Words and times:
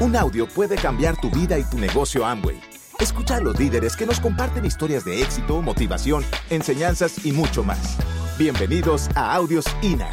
Un 0.00 0.16
audio 0.16 0.46
puede 0.48 0.76
cambiar 0.76 1.20
tu 1.20 1.28
vida 1.28 1.58
y 1.58 1.64
tu 1.64 1.78
negocio 1.78 2.24
Amway. 2.24 2.58
Escucha 2.98 3.36
a 3.36 3.40
los 3.40 3.58
líderes 3.58 3.96
que 3.96 4.06
nos 4.06 4.18
comparten 4.18 4.64
historias 4.64 5.04
de 5.04 5.20
éxito, 5.20 5.60
motivación, 5.60 6.24
enseñanzas 6.48 7.26
y 7.26 7.32
mucho 7.32 7.62
más. 7.62 7.98
Bienvenidos 8.38 9.10
a 9.14 9.34
Audios 9.34 9.66
INA. 9.82 10.08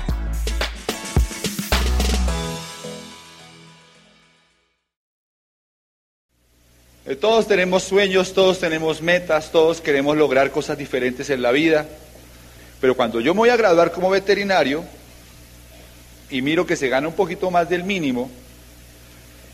Eh, 7.06 7.16
Todos 7.16 7.48
tenemos 7.48 7.84
sueños, 7.84 8.34
todos 8.34 8.60
tenemos 8.60 9.02
metas, 9.02 9.54
todos 9.54 9.80
queremos 9.80 10.18
lograr 10.18 10.52
cosas 10.52 10.78
diferentes 10.78 11.30
en 11.30 11.42
la 11.42 11.52
vida. 11.52 11.88
Pero 12.82 12.94
cuando 12.94 13.22
yo 13.22 13.34
me 13.34 13.38
voy 13.38 13.50
a 13.52 13.56
graduar 13.56 13.94
como 13.94 14.10
veterinario 14.10 14.84
y 16.30 16.42
miro 16.42 16.66
que 16.66 16.76
se 16.76 16.90
gana 16.90 17.08
un 17.08 17.14
poquito 17.14 17.50
más 17.50 17.70
del 17.70 17.86
mínimo, 17.86 18.30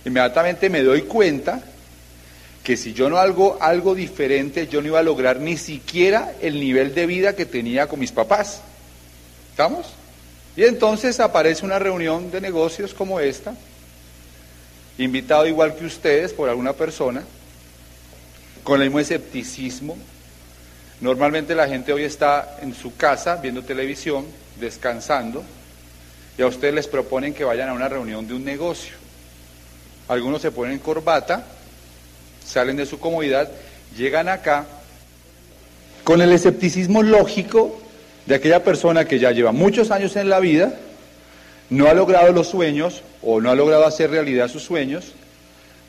inmediatamente 0.06 0.70
me 0.70 0.82
doy 0.82 1.04
cuenta 1.04 1.62
que 2.64 2.78
si 2.78 2.94
yo 2.94 3.10
no 3.10 3.18
hago 3.18 3.58
algo 3.62 3.94
diferente, 3.94 4.68
yo 4.68 4.82
no 4.82 4.88
iba 4.88 5.00
a 5.00 5.04
lograr 5.04 5.40
ni 5.40 5.58
siquiera 5.58 6.34
el 6.42 6.60
nivel 6.60 6.96
de 6.96 7.06
vida 7.06 7.36
que 7.36 7.46
tenía 7.46 7.88
con 7.88 8.00
mis 8.00 8.12
papás. 8.12 8.62
¿Estamos? 9.52 9.88
Y 10.56 10.64
entonces 10.64 11.20
aparece 11.20 11.66
una 11.66 11.78
reunión 11.78 12.32
de 12.32 12.40
negocios 12.40 12.94
como 12.94 13.20
esta, 13.20 13.54
invitado 14.98 15.46
igual 15.46 15.76
que 15.76 15.86
ustedes 15.86 16.32
por 16.32 16.48
alguna 16.48 16.74
persona, 16.74 17.24
con 18.64 18.82
el 18.82 18.88
mismo 18.88 19.00
escepticismo. 19.00 19.98
Normalmente 21.02 21.56
la 21.56 21.68
gente 21.68 21.92
hoy 21.92 22.04
está 22.04 22.60
en 22.62 22.74
su 22.74 22.96
casa 22.96 23.36
viendo 23.36 23.64
televisión, 23.64 24.26
descansando, 24.60 25.44
y 26.38 26.42
a 26.42 26.48
ustedes 26.48 26.74
les 26.74 26.88
proponen 26.88 27.34
que 27.34 27.44
vayan 27.44 27.70
a 27.70 27.74
una 27.74 27.90
reunión 27.90 28.26
de 28.26 28.36
un 28.36 28.46
negocio. 28.46 29.03
Algunos 30.08 30.42
se 30.42 30.52
ponen 30.52 30.80
corbata, 30.80 31.46
salen 32.46 32.76
de 32.76 32.86
su 32.86 33.00
comodidad, 33.00 33.50
llegan 33.96 34.28
acá 34.28 34.66
con 36.04 36.22
el 36.22 36.32
escepticismo 36.32 37.02
lógico 37.04 37.80
de 38.26 38.36
aquella 38.36 38.64
persona 38.64 39.06
que 39.06 39.20
ya 39.20 39.32
lleva 39.32 39.52
muchos 39.52 39.92
años 39.92 40.16
en 40.16 40.30
la 40.30 40.40
vida, 40.40 40.74
no 41.70 41.88
ha 41.88 41.94
logrado 41.94 42.32
los 42.34 42.48
sueños 42.48 43.02
o 43.22 43.42
no 43.42 43.50
ha 43.50 43.56
logrado 43.56 43.86
hacer 43.86 44.12
realidad 44.12 44.50
sus 44.50 44.64
sueños, 44.64 45.14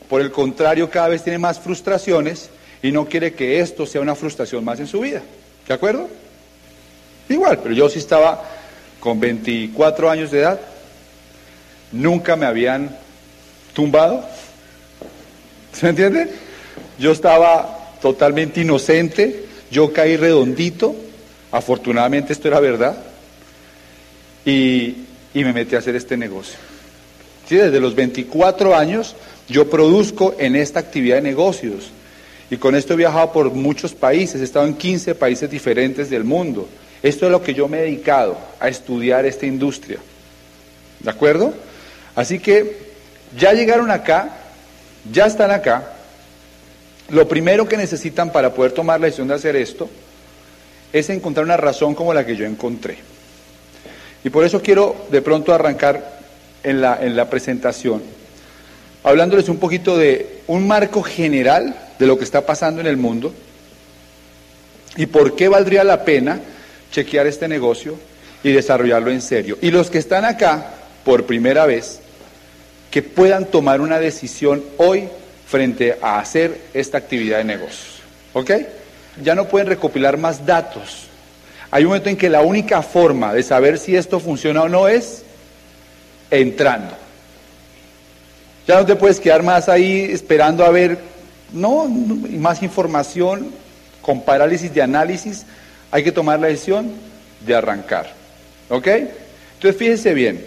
por 0.08 0.20
el 0.20 0.30
contrario 0.30 0.90
cada 0.90 1.08
vez 1.08 1.22
tiene 1.22 1.38
más 1.38 1.58
frustraciones 1.58 2.50
y 2.82 2.92
no 2.92 3.06
quiere 3.06 3.34
que 3.34 3.60
esto 3.60 3.86
sea 3.86 4.00
una 4.00 4.14
frustración 4.14 4.64
más 4.64 4.78
en 4.78 4.86
su 4.86 5.00
vida. 5.00 5.22
¿De 5.66 5.74
acuerdo? 5.74 6.08
Igual, 7.28 7.58
pero 7.62 7.74
yo 7.74 7.88
sí 7.88 7.98
estaba 7.98 8.44
con 9.00 9.18
24 9.18 10.10
años 10.10 10.30
de 10.30 10.40
edad, 10.40 10.60
nunca 11.92 12.36
me 12.36 12.46
habían 12.46 12.96
tumbado, 13.74 14.24
¿se 15.72 15.88
entiende? 15.88 16.28
Yo 16.98 17.12
estaba 17.12 17.96
totalmente 18.00 18.60
inocente, 18.60 19.44
yo 19.70 19.92
caí 19.92 20.16
redondito, 20.16 20.94
afortunadamente 21.52 22.32
esto 22.32 22.48
era 22.48 22.60
verdad, 22.60 22.96
y, 24.46 24.94
y 25.34 25.44
me 25.44 25.52
metí 25.52 25.74
a 25.74 25.80
hacer 25.80 25.96
este 25.96 26.16
negocio. 26.16 26.56
Sí, 27.48 27.56
desde 27.56 27.80
los 27.80 27.94
24 27.94 28.74
años 28.74 29.16
yo 29.48 29.68
produzco 29.68 30.34
en 30.38 30.56
esta 30.56 30.80
actividad 30.80 31.16
de 31.16 31.22
negocios. 31.22 31.90
Y 32.50 32.56
con 32.56 32.74
esto 32.74 32.94
he 32.94 32.96
viajado 32.96 33.32
por 33.32 33.50
muchos 33.52 33.94
países, 33.94 34.40
he 34.40 34.44
estado 34.44 34.66
en 34.66 34.74
15 34.74 35.14
países 35.14 35.50
diferentes 35.50 36.08
del 36.08 36.24
mundo. 36.24 36.68
Esto 37.02 37.26
es 37.26 37.32
lo 37.32 37.42
que 37.42 37.52
yo 37.52 37.68
me 37.68 37.78
he 37.78 37.82
dedicado, 37.82 38.38
a 38.60 38.68
estudiar 38.68 39.26
esta 39.26 39.44
industria. 39.44 39.98
¿De 41.00 41.10
acuerdo? 41.10 41.52
Así 42.14 42.38
que 42.38 42.93
ya 43.36 43.52
llegaron 43.52 43.90
acá, 43.90 44.30
ya 45.10 45.26
están 45.26 45.50
acá. 45.50 45.92
Lo 47.10 47.28
primero 47.28 47.68
que 47.68 47.76
necesitan 47.76 48.32
para 48.32 48.54
poder 48.54 48.72
tomar 48.72 49.00
la 49.00 49.06
decisión 49.06 49.28
de 49.28 49.34
hacer 49.34 49.56
esto 49.56 49.90
es 50.92 51.10
encontrar 51.10 51.44
una 51.44 51.56
razón 51.56 51.94
como 51.94 52.14
la 52.14 52.24
que 52.24 52.36
yo 52.36 52.46
encontré. 52.46 52.98
Y 54.22 54.30
por 54.30 54.44
eso 54.44 54.62
quiero 54.62 55.06
de 55.10 55.20
pronto 55.20 55.52
arrancar 55.52 56.20
en 56.62 56.80
la, 56.80 56.98
en 57.00 57.14
la 57.14 57.28
presentación, 57.28 58.02
hablándoles 59.02 59.48
un 59.48 59.58
poquito 59.58 59.98
de 59.98 60.40
un 60.46 60.66
marco 60.66 61.02
general 61.02 61.76
de 61.98 62.06
lo 62.06 62.16
que 62.16 62.24
está 62.24 62.46
pasando 62.46 62.80
en 62.80 62.86
el 62.86 62.96
mundo 62.96 63.34
y 64.96 65.06
por 65.06 65.36
qué 65.36 65.48
valdría 65.48 65.84
la 65.84 66.04
pena 66.04 66.40
chequear 66.90 67.26
este 67.26 67.48
negocio 67.48 67.98
y 68.42 68.52
desarrollarlo 68.52 69.10
en 69.10 69.20
serio. 69.20 69.58
Y 69.60 69.70
los 69.70 69.90
que 69.90 69.98
están 69.98 70.24
acá 70.24 70.74
por 71.04 71.26
primera 71.26 71.66
vez, 71.66 72.00
que 72.94 73.02
puedan 73.02 73.46
tomar 73.46 73.80
una 73.80 73.98
decisión 73.98 74.62
hoy 74.76 75.08
frente 75.48 75.98
a 76.00 76.20
hacer 76.20 76.60
esta 76.74 76.96
actividad 76.96 77.38
de 77.38 77.44
negocios. 77.44 77.98
¿Ok? 78.34 78.52
Ya 79.20 79.34
no 79.34 79.48
pueden 79.48 79.66
recopilar 79.66 80.16
más 80.16 80.46
datos. 80.46 81.06
Hay 81.72 81.82
un 81.82 81.88
momento 81.88 82.08
en 82.08 82.16
que 82.16 82.30
la 82.30 82.42
única 82.42 82.82
forma 82.82 83.34
de 83.34 83.42
saber 83.42 83.80
si 83.80 83.96
esto 83.96 84.20
funciona 84.20 84.62
o 84.62 84.68
no 84.68 84.86
es 84.86 85.24
entrando. 86.30 86.94
Ya 88.68 88.76
no 88.76 88.86
te 88.86 88.94
puedes 88.94 89.18
quedar 89.18 89.42
más 89.42 89.68
ahí 89.68 90.06
esperando 90.12 90.64
a 90.64 90.70
ver, 90.70 90.96
no, 91.52 91.88
más 91.88 92.62
información, 92.62 93.50
con 94.02 94.22
parálisis 94.22 94.72
de 94.72 94.82
análisis, 94.82 95.46
hay 95.90 96.04
que 96.04 96.12
tomar 96.12 96.38
la 96.38 96.46
decisión 96.46 96.92
de 97.44 97.56
arrancar. 97.56 98.12
¿Ok? 98.68 98.86
Entonces 98.86 99.76
fíjense 99.76 100.14
bien, 100.14 100.44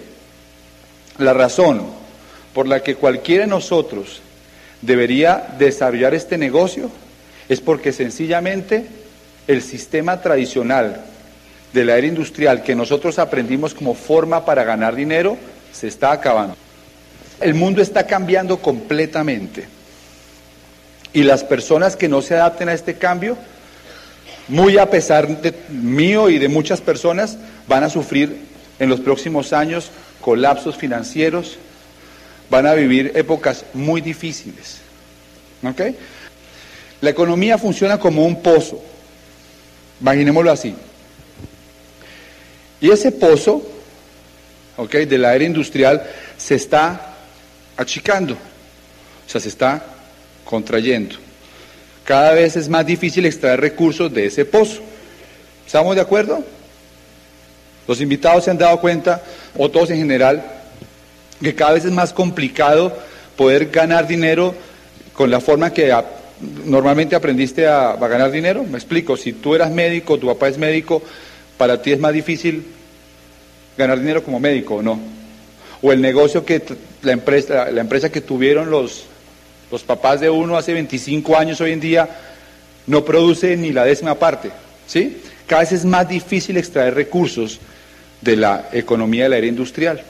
la 1.18 1.34
razón 1.34 2.07
por 2.58 2.68
la 2.68 2.82
que 2.82 2.96
cualquiera 2.96 3.44
de 3.44 3.52
nosotros 3.52 4.20
debería 4.82 5.46
desarrollar 5.60 6.16
este 6.16 6.40
negocio 6.40 6.90
es 7.48 7.62
porque 7.62 7.94
sencillamente 7.94 8.84
el 9.46 9.62
sistema 9.62 10.24
tradicional 10.24 11.06
de 11.72 11.86
la 11.86 12.00
era 12.00 12.08
industrial 12.08 12.64
que 12.64 12.74
nosotros 12.74 13.20
aprendimos 13.20 13.76
como 13.76 13.94
forma 13.94 14.44
para 14.44 14.64
ganar 14.64 14.96
dinero 14.96 15.38
se 15.72 15.88
está 15.88 16.12
acabando. 16.12 16.56
El 17.42 17.54
mundo 17.54 17.80
está 17.80 18.08
cambiando 18.08 18.58
completamente. 18.58 19.68
Y 21.14 21.22
las 21.22 21.44
personas 21.44 21.96
que 21.96 22.10
no 22.10 22.24
se 22.24 22.34
adapten 22.34 22.70
a 22.70 22.74
este 22.74 22.96
cambio, 22.96 23.38
muy 24.48 24.80
a 24.80 24.90
pesar 24.90 25.28
de 25.44 25.54
mío 25.70 26.28
y 26.32 26.40
de 26.40 26.50
muchas 26.50 26.82
personas, 26.82 27.38
van 27.68 27.84
a 27.84 27.90
sufrir 27.92 28.36
en 28.80 28.90
los 28.90 29.00
próximos 29.00 29.54
años 29.54 29.92
colapsos 30.22 30.76
financieros, 30.76 31.60
van 32.50 32.66
a 32.66 32.74
vivir 32.74 33.12
épocas 33.16 33.66
muy 33.74 34.02
difíciles. 34.02 34.78
¿Ok? 35.64 35.82
La 37.02 37.10
economía 37.10 37.58
funciona 37.58 38.00
como 38.00 38.26
un 38.26 38.42
pozo, 38.42 38.82
imaginémoslo 40.02 40.52
así. 40.52 40.76
Y 42.82 42.92
ese 42.92 43.12
pozo, 43.12 43.68
¿ok? 44.78 44.92
De 44.96 45.18
la 45.18 45.36
era 45.36 45.44
industrial 45.44 46.04
se 46.38 46.56
está 46.56 47.14
achicando, 47.76 48.34
o 48.34 49.30
sea, 49.30 49.42
se 49.42 49.50
está 49.50 49.84
contrayendo. 50.46 51.16
Cada 52.04 52.34
vez 52.34 52.56
es 52.56 52.70
más 52.70 52.86
difícil 52.86 53.26
extraer 53.26 53.60
recursos 53.60 54.14
de 54.14 54.28
ese 54.28 54.46
pozo. 54.46 54.82
¿Estamos 55.66 55.96
de 55.96 56.02
acuerdo? 56.02 56.44
Los 57.88 58.02
invitados 58.02 58.46
se 58.46 58.52
han 58.52 58.58
dado 58.58 58.80
cuenta, 58.80 59.22
o 59.58 59.70
todos 59.70 59.90
en 59.92 59.98
general, 59.98 60.57
que 61.42 61.56
cada 61.56 61.74
vez 61.74 61.86
es 61.86 61.92
más 61.92 62.14
complicado 62.14 62.98
poder 63.36 63.68
ganar 63.68 64.08
dinero 64.08 64.56
con 65.14 65.30
la 65.32 65.40
forma 65.40 65.72
que 65.72 65.94
normalmente 66.66 67.16
aprendiste 67.16 67.68
a, 67.68 67.96
ganar 67.96 68.32
dinero. 68.32 68.64
Me 68.64 68.78
explico, 68.78 69.18
si 69.18 69.34
tú 69.34 69.56
eras 69.56 69.72
médico, 69.72 70.18
tu 70.18 70.28
papá 70.28 70.48
es 70.48 70.58
médico, 70.58 71.02
para 71.58 71.82
ti 71.82 71.92
es 71.92 72.00
más 72.00 72.14
difícil 72.14 72.66
ganar 73.78 74.00
dinero 74.00 74.24
como 74.24 74.40
médico 74.40 74.76
o 74.76 74.82
no. 74.82 75.00
O 75.82 75.92
el 75.92 76.02
negocio 76.02 76.44
que 76.44 76.62
la 77.04 77.12
empresa, 77.12 77.70
la 77.72 77.82
empresa 77.82 78.12
que 78.12 78.22
tuvieron 78.22 78.72
los, 78.72 79.06
los 79.72 79.84
papás 79.84 80.20
de 80.20 80.30
uno 80.30 80.58
hace 80.58 80.74
25 80.74 81.38
años 81.38 81.62
hoy 81.62 81.72
en 81.72 81.80
día 81.80 82.10
no 82.88 83.06
produce 83.06 83.56
ni 83.56 83.72
la 83.72 83.86
décima 83.86 84.16
parte. 84.16 84.52
¿sí? 84.88 85.22
Cada 85.46 85.62
vez 85.62 85.72
es 85.72 85.86
más 85.86 86.10
difícil 86.10 86.58
extraer 86.58 86.96
recursos 86.96 87.60
de 88.22 88.36
la 88.36 88.70
economía 88.72 89.24
de 89.24 89.30
la 89.30 89.38
era 89.38 89.48
industrial. 89.48 90.02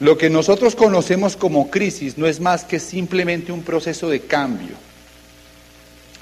Lo 0.00 0.16
que 0.16 0.30
nosotros 0.30 0.76
conocemos 0.76 1.36
como 1.36 1.70
crisis 1.70 2.18
no 2.18 2.26
es 2.26 2.40
más 2.40 2.64
que 2.64 2.78
simplemente 2.78 3.50
un 3.50 3.62
proceso 3.62 4.08
de 4.08 4.20
cambio. 4.20 4.76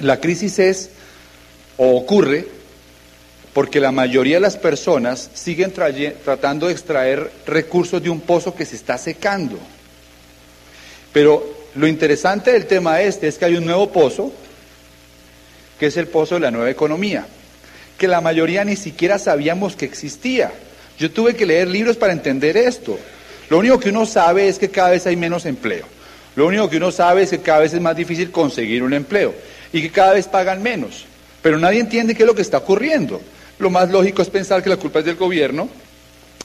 La 0.00 0.20
crisis 0.20 0.58
es 0.58 0.90
o 1.76 1.96
ocurre 1.96 2.48
porque 3.52 3.80
la 3.80 3.92
mayoría 3.92 4.36
de 4.36 4.40
las 4.40 4.56
personas 4.56 5.30
siguen 5.34 5.72
tratando 5.72 6.66
de 6.66 6.72
extraer 6.72 7.30
recursos 7.46 8.02
de 8.02 8.10
un 8.10 8.20
pozo 8.20 8.54
que 8.54 8.66
se 8.66 8.76
está 8.76 8.98
secando. 8.98 9.58
Pero 11.12 11.56
lo 11.74 11.86
interesante 11.86 12.52
del 12.52 12.66
tema 12.66 13.00
este 13.00 13.28
es 13.28 13.38
que 13.38 13.46
hay 13.46 13.56
un 13.56 13.64
nuevo 13.64 13.90
pozo, 13.90 14.32
que 15.78 15.86
es 15.86 15.96
el 15.96 16.08
pozo 16.08 16.34
de 16.34 16.42
la 16.42 16.50
nueva 16.50 16.70
economía, 16.70 17.26
que 17.96 18.08
la 18.08 18.20
mayoría 18.20 18.64
ni 18.64 18.76
siquiera 18.76 19.18
sabíamos 19.18 19.76
que 19.76 19.86
existía. 19.86 20.52
Yo 20.98 21.10
tuve 21.10 21.34
que 21.34 21.46
leer 21.46 21.68
libros 21.68 21.96
para 21.96 22.12
entender 22.12 22.56
esto. 22.56 22.98
Lo 23.48 23.58
único 23.58 23.78
que 23.78 23.90
uno 23.90 24.06
sabe 24.06 24.48
es 24.48 24.58
que 24.58 24.70
cada 24.70 24.90
vez 24.90 25.06
hay 25.06 25.16
menos 25.16 25.46
empleo. 25.46 25.86
Lo 26.34 26.46
único 26.46 26.68
que 26.68 26.76
uno 26.76 26.90
sabe 26.90 27.22
es 27.22 27.30
que 27.30 27.40
cada 27.40 27.60
vez 27.60 27.72
es 27.72 27.80
más 27.80 27.96
difícil 27.96 28.30
conseguir 28.30 28.82
un 28.82 28.92
empleo 28.92 29.34
y 29.72 29.80
que 29.80 29.90
cada 29.90 30.12
vez 30.12 30.26
pagan 30.28 30.62
menos. 30.62 31.06
Pero 31.42 31.58
nadie 31.58 31.80
entiende 31.80 32.14
qué 32.14 32.24
es 32.24 32.26
lo 32.26 32.34
que 32.34 32.42
está 32.42 32.58
ocurriendo. 32.58 33.20
Lo 33.58 33.70
más 33.70 33.90
lógico 33.90 34.20
es 34.20 34.28
pensar 34.28 34.62
que 34.62 34.68
la 34.68 34.76
culpa 34.76 34.98
es 34.98 35.06
del 35.06 35.16
gobierno, 35.16 35.68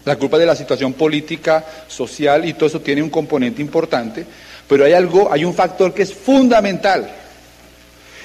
la 0.06 0.15
culpa 0.15 0.38
es 0.38 0.42
de 0.42 0.45
la 0.45 0.56
situación 0.56 0.94
política, 0.94 1.65
social 1.88 2.48
y 2.48 2.53
todo 2.53 2.68
eso 2.68 2.81
tiene 2.81 3.03
un 3.03 3.09
componente 3.09 3.62
importante, 3.62 4.25
pero 4.68 4.86
hay 4.86 4.94
algo, 4.94 5.31
hay 5.31 5.44
un 5.44 5.53
factor 5.53 5.94
que 5.94 6.03
es 6.03 6.13
fundamental. 6.13 7.09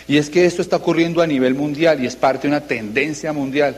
Y 0.06 0.18
es 0.18 0.30
que 0.30 0.46
esto 0.46 0.62
está 0.62 0.76
ocurriendo 0.76 1.20
a 1.20 1.26
nivel 1.26 1.54
mundial 1.54 2.02
y 2.02 2.06
es 2.06 2.14
parte 2.14 2.42
de 2.42 2.54
una 2.54 2.60
tendencia 2.60 3.32
mundial. 3.32 3.76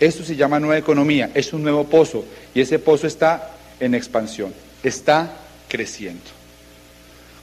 Esto 0.00 0.24
se 0.24 0.34
llama 0.34 0.58
nueva 0.58 0.76
economía, 0.76 1.30
es 1.34 1.52
un 1.52 1.62
nuevo 1.62 1.84
pozo 1.84 2.24
y 2.52 2.60
ese 2.60 2.80
pozo 2.80 3.06
está 3.06 3.53
en 3.80 3.94
expansión, 3.94 4.52
está 4.82 5.36
creciendo. 5.68 6.22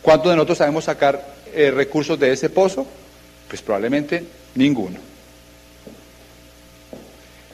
¿Cuántos 0.02 0.32
de 0.32 0.36
nosotros 0.36 0.58
sabemos 0.58 0.86
sacar 0.86 1.36
eh, 1.54 1.72
recursos 1.72 2.20
de 2.20 2.32
ese 2.32 2.50
pozo? 2.50 2.88
Pues 3.48 3.62
probablemente 3.62 4.24
ninguno. 4.56 4.98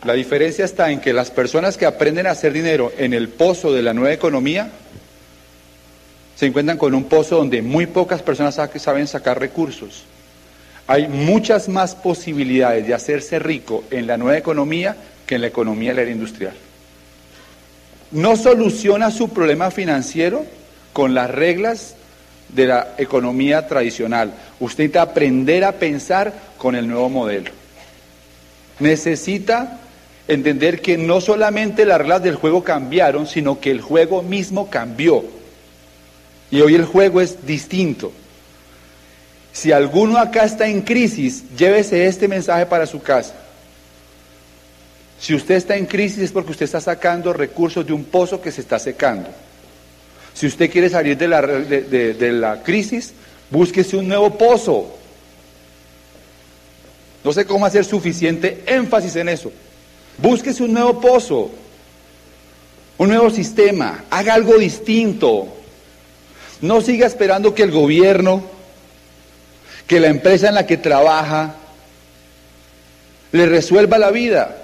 La 0.03 0.13
diferencia 0.13 0.63
está 0.63 0.91
en 0.91 1.01
que 1.01 1.11
las 1.11 1.31
personas 1.31 1.75
que 1.75 1.85
aprenden 1.85 2.27
a 2.27 2.31
hacer 2.31 2.53
dinero 2.53 2.91
en 2.97 3.13
el 3.13 3.29
pozo 3.29 3.73
de 3.73 3.81
la 3.81 3.93
nueva 3.93 4.13
economía 4.13 4.69
se 6.35 6.45
encuentran 6.45 6.77
con 6.77 6.93
un 6.93 7.05
pozo 7.05 7.37
donde 7.37 7.61
muy 7.63 7.87
pocas 7.87 8.21
personas 8.21 8.55
saben 8.75 9.07
sacar 9.07 9.39
recursos. 9.39 10.03
Hay 10.85 11.07
muchas 11.07 11.67
más 11.67 11.95
posibilidades 11.95 12.87
de 12.87 12.93
hacerse 12.93 13.39
rico 13.39 13.83
en 13.91 14.07
la 14.07 14.17
nueva 14.17 14.37
economía 14.37 14.95
que 15.25 15.35
en 15.35 15.41
la 15.41 15.47
economía 15.47 15.89
de 15.89 15.95
la 15.95 16.01
era 16.03 16.11
industrial. 16.11 16.53
No 18.11 18.35
soluciona 18.35 19.11
su 19.11 19.29
problema 19.29 19.71
financiero 19.71 20.45
con 20.93 21.13
las 21.13 21.29
reglas 21.29 21.95
de 22.49 22.67
la 22.67 22.95
economía 22.97 23.67
tradicional. 23.67 24.33
Usted 24.59 24.85
necesita 24.85 25.01
aprender 25.01 25.63
a 25.65 25.73
pensar 25.73 26.33
con 26.57 26.75
el 26.75 26.87
nuevo 26.87 27.09
modelo. 27.09 27.51
Necesita 28.79 29.79
entender 30.27 30.81
que 30.81 30.97
no 30.97 31.21
solamente 31.21 31.85
las 31.85 31.99
reglas 31.99 32.23
del 32.23 32.35
juego 32.35 32.63
cambiaron, 32.63 33.27
sino 33.27 33.59
que 33.59 33.71
el 33.71 33.81
juego 33.81 34.23
mismo 34.23 34.69
cambió. 34.69 35.23
Y 36.49 36.61
hoy 36.61 36.75
el 36.75 36.85
juego 36.85 37.21
es 37.21 37.45
distinto. 37.45 38.11
Si 39.51 39.71
alguno 39.71 40.17
acá 40.17 40.45
está 40.45 40.67
en 40.67 40.81
crisis, 40.81 41.43
llévese 41.57 42.05
este 42.05 42.27
mensaje 42.27 42.65
para 42.65 42.85
su 42.85 43.01
casa. 43.01 43.33
Si 45.19 45.33
usted 45.33 45.55
está 45.55 45.75
en 45.75 45.85
crisis 45.85 46.19
es 46.19 46.31
porque 46.31 46.51
usted 46.51 46.65
está 46.65 46.79
sacando 46.79 47.33
recursos 47.33 47.85
de 47.85 47.93
un 47.93 48.03
pozo 48.03 48.39
que 48.41 48.51
se 48.51 48.61
está 48.61 48.77
secando. 48.79 49.29
Si 50.33 50.45
usted 50.45 50.69
quiere 50.69 50.89
salir 50.89 51.17
de 51.17 51.27
la, 51.27 51.41
de, 51.41 52.31
la 52.31 52.61
crisis, 52.61 53.13
búsquese 53.49 53.97
un 53.97 54.07
nuevo 54.07 54.37
pozo. 54.37 54.95
No 57.23 57.33
sé 57.33 57.45
cómo 57.45 57.65
hacer 57.65 57.83
suficiente 57.83 58.63
énfasis 58.67 59.15
en 59.15 59.29
eso. 59.29 59.51
Búsquese 60.19 60.63
un 60.63 60.73
nuevo 60.73 61.01
pozo, 61.01 61.51
un 62.97 63.09
nuevo 63.09 63.29
sistema, 63.29 64.05
haga 64.09 64.35
algo 64.35 64.57
distinto. 64.57 65.47
No 66.61 66.81
siga 66.81 67.07
esperando 67.07 67.53
que 67.53 67.63
el 67.63 67.71
gobierno 67.71 68.57
que 69.87 69.99
la 70.01 70.07
empresa 70.07 70.49
en 70.49 70.55
la 70.55 70.67
que 70.67 70.77
trabaja 70.77 71.55
le 73.31 73.45
resuelva 73.45 73.97
la 73.97 74.11
vida. 74.11 74.57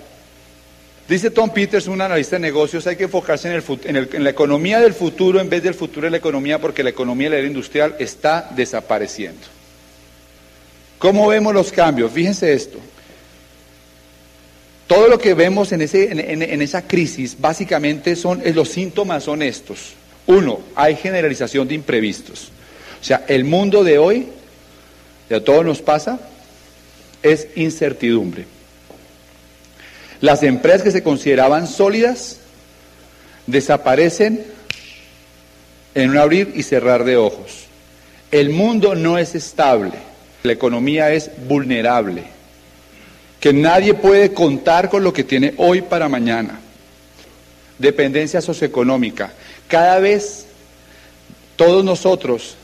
Dice 1.08 1.30
Tom 1.30 1.50
Peters, 1.50 1.88
un 1.88 2.02
analista 2.02 2.38
de 2.38 2.42
negocios, 2.42 2.88
hay 2.88 2.96
que 2.96 3.04
enfocarse 3.04 3.54
en, 3.54 3.98
en, 3.98 4.24
la 4.24 4.30
economía 4.30 4.80
del 4.80 4.94
futuro 4.94 5.40
en 5.42 5.50
vez 5.50 5.62
del 5.62 5.74
futuro 5.74 6.06
de 6.06 6.12
la 6.12 6.18
economía 6.18 6.60
porque 6.60 6.84
la 6.84 6.92
economía 6.92 7.30
de 7.30 7.36
la 7.36 7.40
era 7.40 7.48
industrial 7.48 7.96
está 8.00 8.50
desapareciendo. 8.56 9.42
¿Cómo 11.00 11.28
vemos 11.28 11.54
los 11.54 11.72
cambios? 11.72 12.12
Fíjense 12.12 12.54
esto. 12.54 12.80
Todo 14.88 15.10
lo 15.10 15.18
que 15.20 15.34
vemos 15.34 15.72
en, 15.72 15.82
ese, 15.82 16.12
en 16.12 16.62
esa 16.62 16.88
crisis 16.88 17.36
básicamente 17.40 18.16
son, 18.16 18.42
los 18.54 18.70
síntomas 18.70 19.26
son 19.26 19.42
estos. 19.42 19.94
Uno, 20.28 20.62
hay 20.76 20.96
generalización 20.96 21.68
de 21.68 21.76
imprevistos. 21.76 22.52
O 23.02 23.04
sea, 23.04 23.26
el 23.28 23.44
mundo 23.44 23.84
de 23.84 23.98
hoy 23.98 24.28
y 25.30 25.34
a 25.34 25.44
todos 25.44 25.66
nos 25.66 25.82
pasa, 25.82 26.20
es 27.22 27.48
incertidumbre. 27.56 28.46
Las 30.24 30.42
empresas 30.42 30.84
que 30.84 30.92
se 30.92 31.04
consideraban 31.04 31.68
sólidas 31.68 32.38
desaparecen 33.46 34.42
en 35.96 36.12
un 36.12 36.18
abrir 36.18 36.54
y 36.56 36.64
cerrar 36.64 37.04
de 37.04 37.18
ojos. 37.18 37.66
El 38.32 38.52
mundo 38.52 38.96
no 38.96 39.18
es 39.18 39.36
estable, 39.36 39.92
la 40.44 40.54
economía 40.54 41.12
es 41.12 41.30
vulnerable, 41.46 42.24
que 43.42 43.52
nadie 43.52 43.96
puede 43.96 44.34
contar 44.34 44.90
con 44.90 45.04
lo 45.04 45.12
que 45.12 45.26
tiene 45.26 45.56
hoy 45.58 45.82
para 45.82 46.08
mañana. 46.08 46.58
Dependencia 47.78 48.40
socioeconómica. 48.40 49.34
Cada 49.68 50.00
vez 50.00 50.46
todos 51.58 51.84
nosotros 51.84 52.56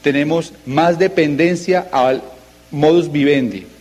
tenemos 0.00 0.54
más 0.64 0.98
dependencia 0.98 1.86
al 1.92 2.22
modus 2.70 3.12
vivendi. 3.12 3.73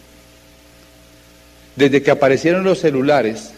Desde 1.75 2.03
que 2.03 2.11
aparecieron 2.11 2.63
los 2.63 2.79
celulares, 2.79 3.51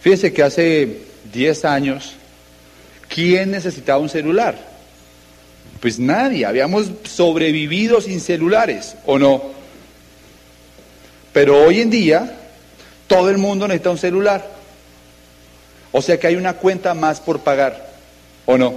fíjense 0.00 0.32
que 0.32 0.42
hace 0.42 1.02
10 1.32 1.64
años, 1.64 2.14
¿quién 3.08 3.50
necesitaba 3.50 4.00
un 4.00 4.08
celular? 4.08 4.56
Pues 5.80 5.98
nadie, 5.98 6.44
habíamos 6.44 6.90
sobrevivido 7.04 8.00
sin 8.00 8.20
celulares, 8.20 8.96
¿o 9.06 9.18
no? 9.18 9.42
Pero 11.32 11.62
hoy 11.64 11.80
en 11.80 11.90
día, 11.90 12.36
todo 13.06 13.30
el 13.30 13.38
mundo 13.38 13.68
necesita 13.68 13.90
un 13.90 13.98
celular. 13.98 14.44
O 15.92 16.02
sea 16.02 16.18
que 16.18 16.26
hay 16.26 16.36
una 16.36 16.54
cuenta 16.54 16.94
más 16.94 17.20
por 17.20 17.40
pagar, 17.40 17.90
¿o 18.46 18.58
no? 18.58 18.74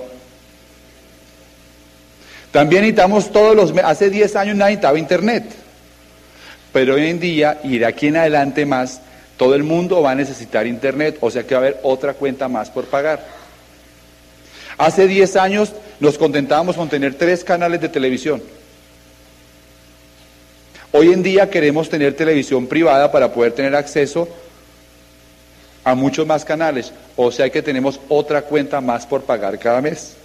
También 2.51 2.81
necesitamos 2.81 3.31
todos 3.31 3.55
los... 3.55 3.73
Hace 3.83 4.09
10 4.09 4.35
años 4.35 4.55
nadie 4.55 4.75
necesitaba 4.75 4.99
internet. 4.99 5.60
Pero 6.73 6.95
hoy 6.95 7.07
en 7.07 7.19
día, 7.19 7.59
y 7.63 7.77
de 7.77 7.85
aquí 7.85 8.07
en 8.07 8.17
adelante 8.17 8.65
más, 8.65 9.01
todo 9.37 9.55
el 9.55 9.63
mundo 9.63 10.01
va 10.01 10.11
a 10.11 10.15
necesitar 10.15 10.67
internet, 10.67 11.17
o 11.19 11.31
sea 11.31 11.43
que 11.43 11.55
va 11.55 11.61
a 11.61 11.63
haber 11.63 11.79
otra 11.83 12.13
cuenta 12.13 12.47
más 12.47 12.69
por 12.69 12.85
pagar. 12.85 13.25
Hace 14.77 15.07
10 15.07 15.35
años 15.35 15.73
nos 15.99 16.17
contentábamos 16.17 16.75
con 16.75 16.89
tener 16.89 17.15
tres 17.15 17.43
canales 17.43 17.81
de 17.81 17.89
televisión. 17.89 18.41
Hoy 20.93 21.13
en 21.13 21.23
día 21.23 21.49
queremos 21.49 21.89
tener 21.89 22.15
televisión 22.15 22.67
privada 22.67 23.11
para 23.11 23.33
poder 23.33 23.53
tener 23.53 23.75
acceso 23.75 24.27
a 25.83 25.95
muchos 25.95 26.27
más 26.27 26.45
canales, 26.45 26.91
o 27.15 27.31
sea 27.31 27.49
que 27.49 27.61
tenemos 27.61 27.99
otra 28.09 28.43
cuenta 28.43 28.81
más 28.81 29.05
por 29.05 29.23
pagar 29.23 29.57
cada 29.57 29.81
mes. 29.81 30.15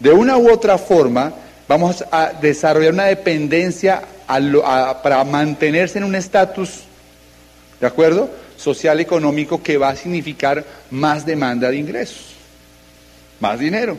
De 0.00 0.10
una 0.10 0.36
u 0.36 0.50
otra 0.50 0.78
forma, 0.78 1.32
vamos 1.68 2.04
a 2.10 2.32
desarrollar 2.32 2.92
una 2.92 3.04
dependencia 3.04 4.02
para 5.02 5.24
mantenerse 5.24 5.98
en 5.98 6.04
un 6.04 6.14
estatus, 6.14 6.80
¿de 7.80 7.86
acuerdo? 7.86 8.30
Social, 8.56 9.00
económico, 9.00 9.62
que 9.62 9.78
va 9.78 9.90
a 9.90 9.96
significar 9.96 10.64
más 10.90 11.26
demanda 11.26 11.70
de 11.70 11.76
ingresos, 11.76 12.34
más 13.40 13.58
dinero. 13.58 13.98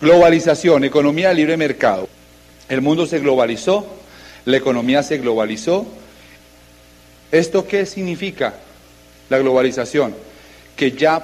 Globalización, 0.00 0.84
economía 0.84 1.28
de 1.28 1.34
libre 1.34 1.56
mercado. 1.56 2.08
El 2.68 2.80
mundo 2.80 3.06
se 3.06 3.20
globalizó, 3.20 3.86
la 4.44 4.56
economía 4.56 5.02
se 5.02 5.18
globalizó. 5.18 5.86
¿Esto 7.30 7.66
qué 7.66 7.86
significa 7.86 8.54
la 9.30 9.38
globalización? 9.38 10.14
Que 10.76 10.92
ya 10.92 11.22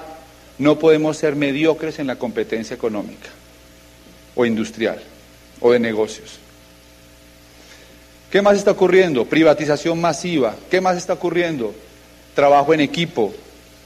no 0.57 0.79
podemos 0.79 1.17
ser 1.17 1.35
mediocres 1.35 1.99
en 1.99 2.07
la 2.07 2.15
competencia 2.15 2.75
económica 2.75 3.29
o 4.35 4.45
industrial 4.45 5.01
o 5.59 5.71
de 5.71 5.79
negocios. 5.79 6.39
¿Qué 8.31 8.41
más 8.41 8.57
está 8.57 8.71
ocurriendo? 8.71 9.25
Privatización 9.25 9.99
masiva. 9.99 10.55
¿Qué 10.69 10.79
más 10.79 10.97
está 10.97 11.13
ocurriendo? 11.13 11.73
Trabajo 12.33 12.73
en 12.73 12.79
equipo. 12.79 13.33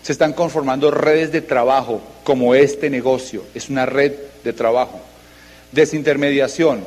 Se 0.03 0.11
están 0.11 0.33
conformando 0.33 0.91
redes 0.91 1.31
de 1.31 1.41
trabajo 1.41 2.01
como 2.23 2.53
este 2.53 2.91
negocio. 2.91 3.43
Es 3.55 3.69
una 3.69 3.87
red 3.87 4.13
de 4.43 4.53
trabajo. 4.53 5.01
Desintermediación. 5.71 6.85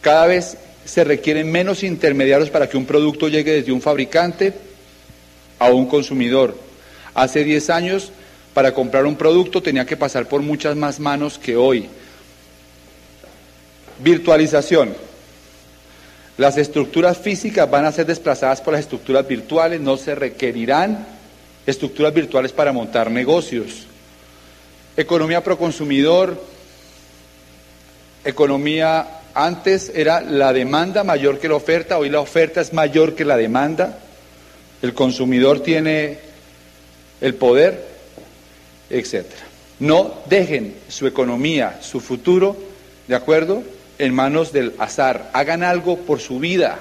Cada 0.00 0.26
vez 0.26 0.56
se 0.84 1.02
requieren 1.02 1.50
menos 1.50 1.82
intermediarios 1.82 2.50
para 2.50 2.68
que 2.68 2.76
un 2.76 2.86
producto 2.86 3.28
llegue 3.28 3.52
desde 3.52 3.72
un 3.72 3.82
fabricante 3.82 4.54
a 5.58 5.70
un 5.70 5.86
consumidor. 5.86 6.56
Hace 7.14 7.42
10 7.42 7.70
años 7.70 8.12
para 8.54 8.72
comprar 8.72 9.06
un 9.06 9.16
producto 9.16 9.60
tenía 9.60 9.84
que 9.84 9.96
pasar 9.96 10.28
por 10.28 10.40
muchas 10.42 10.76
más 10.76 11.00
manos 11.00 11.38
que 11.38 11.56
hoy. 11.56 11.88
Virtualización. 13.98 14.94
Las 16.36 16.58
estructuras 16.58 17.16
físicas 17.16 17.70
van 17.70 17.86
a 17.86 17.92
ser 17.92 18.06
desplazadas 18.06 18.60
por 18.60 18.74
las 18.74 18.82
estructuras 18.82 19.26
virtuales, 19.26 19.80
no 19.80 19.96
se 19.96 20.14
requerirán 20.14 21.06
estructuras 21.66 22.12
virtuales 22.12 22.52
para 22.52 22.72
montar 22.72 23.10
negocios. 23.10 23.86
economía 24.96 25.42
pro 25.42 25.58
consumidor, 25.58 26.42
economía 28.24 29.20
antes 29.34 29.92
era 29.94 30.20
la 30.22 30.52
demanda 30.52 31.04
mayor 31.04 31.38
que 31.38 31.48
la 31.48 31.54
oferta, 31.56 31.98
hoy 31.98 32.08
la 32.08 32.20
oferta 32.20 32.60
es 32.60 32.72
mayor 32.72 33.14
que 33.14 33.24
la 33.24 33.36
demanda, 33.36 33.98
el 34.80 34.94
consumidor 34.94 35.60
tiene 35.60 36.18
el 37.20 37.34
poder, 37.34 37.84
etcétera. 38.88 39.42
No 39.80 40.22
dejen 40.26 40.74
su 40.88 41.06
economía, 41.06 41.80
su 41.82 42.00
futuro, 42.00 42.56
¿de 43.08 43.14
acuerdo?, 43.14 43.62
en 43.98 44.14
manos 44.14 44.52
del 44.52 44.74
azar. 44.78 45.30
Hagan 45.32 45.62
algo 45.62 45.98
por 45.98 46.20
su 46.20 46.38
vida. 46.38 46.78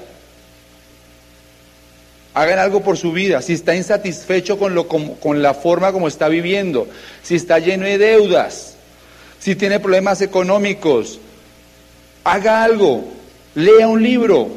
Hagan 2.34 2.60
algo 2.60 2.82
por 2.82 2.98
su 2.98 3.12
vida. 3.14 3.42
Si 3.42 3.54
está 3.54 3.76
insatisfecho 3.76 4.60
con, 4.60 4.76
lo, 4.76 4.88
con, 4.88 5.42
la 5.42 5.54
forma 5.54 5.92
como 5.92 6.08
está 6.08 6.28
viviendo, 6.28 6.88
si 7.24 7.36
está 7.36 7.60
lleno 7.60 7.86
de 7.86 7.98
deudas, 7.98 8.76
si 9.40 9.56
tiene 9.56 9.80
problemas 9.80 10.22
económicos, 10.22 11.20
haga 12.24 12.64
algo. 12.64 13.06
Lea 13.56 13.88
un 13.88 14.04
libro. 14.04 14.50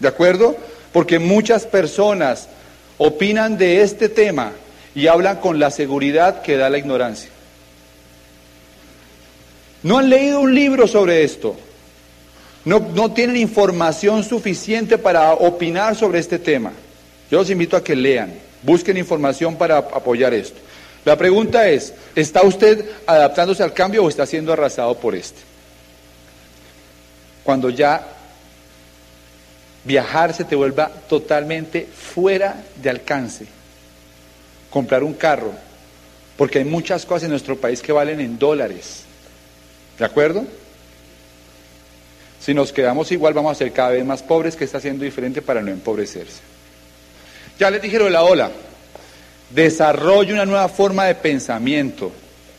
¿De 0.00 0.08
acuerdo? 0.08 0.56
Porque 0.92 1.18
muchas 1.18 1.64
personas 1.64 2.48
opinan 2.98 3.56
de 3.56 3.82
este 3.82 4.08
tema 4.08 4.52
y 4.96 5.06
hablan 5.06 5.36
con 5.36 5.60
la 5.60 5.70
seguridad 5.70 6.42
que 6.42 6.56
da 6.56 6.70
la 6.70 6.78
ignorancia. 6.78 7.30
No 9.86 9.98
han 9.98 10.10
leído 10.10 10.40
un 10.40 10.52
libro 10.52 10.88
sobre 10.88 11.22
esto. 11.22 11.54
No, 12.64 12.80
no, 12.92 13.12
tienen 13.12 13.36
información 13.36 14.24
suficiente 14.24 14.98
para 14.98 15.32
opinar 15.34 15.94
sobre 15.94 16.18
este 16.18 16.40
tema. 16.40 16.72
Yo 17.30 17.38
los 17.38 17.50
invito 17.50 17.76
a 17.76 17.84
que 17.84 17.94
lean, 17.94 18.34
busquen 18.62 18.96
información 18.96 19.54
para 19.54 19.78
apoyar 19.78 20.34
esto. 20.34 20.58
La 21.04 21.16
pregunta 21.16 21.68
es, 21.68 21.94
¿está 22.16 22.42
usted 22.42 22.84
adaptándose 23.06 23.62
al 23.62 23.72
cambio 23.72 24.02
o 24.02 24.08
está 24.08 24.26
siendo 24.26 24.52
arrasado 24.52 24.98
por 24.98 25.14
este? 25.14 25.38
Cuando 27.44 27.70
ya 27.70 28.08
viajar 29.84 30.34
se 30.34 30.42
te 30.42 30.56
vuelva 30.56 30.88
totalmente 31.08 31.86
fuera 31.86 32.60
de 32.82 32.90
alcance, 32.90 33.46
comprar 34.68 35.04
un 35.04 35.14
carro, 35.14 35.52
porque 36.36 36.58
hay 36.58 36.64
muchas 36.64 37.06
cosas 37.06 37.22
en 37.22 37.30
nuestro 37.30 37.56
país 37.56 37.80
que 37.80 37.92
valen 37.92 38.18
en 38.18 38.36
dólares. 38.36 39.05
¿De 39.98 40.04
acuerdo? 40.04 40.44
Si 42.40 42.54
nos 42.54 42.72
quedamos 42.72 43.10
igual 43.10 43.34
vamos 43.34 43.52
a 43.52 43.54
ser 43.56 43.72
cada 43.72 43.90
vez 43.90 44.04
más 44.04 44.22
pobres, 44.22 44.54
que 44.54 44.64
está 44.64 44.78
haciendo 44.78 45.04
diferente 45.04 45.42
para 45.42 45.62
no 45.62 45.70
empobrecerse. 45.70 46.40
Ya 47.58 47.70
les 47.70 47.82
dije 47.82 47.98
lo 47.98 48.04
de 48.04 48.10
la 48.10 48.22
ola. 48.22 48.50
Desarrolle 49.50 50.32
una 50.32 50.44
nueva 50.44 50.68
forma 50.68 51.06
de 51.06 51.14
pensamiento. 51.14 52.12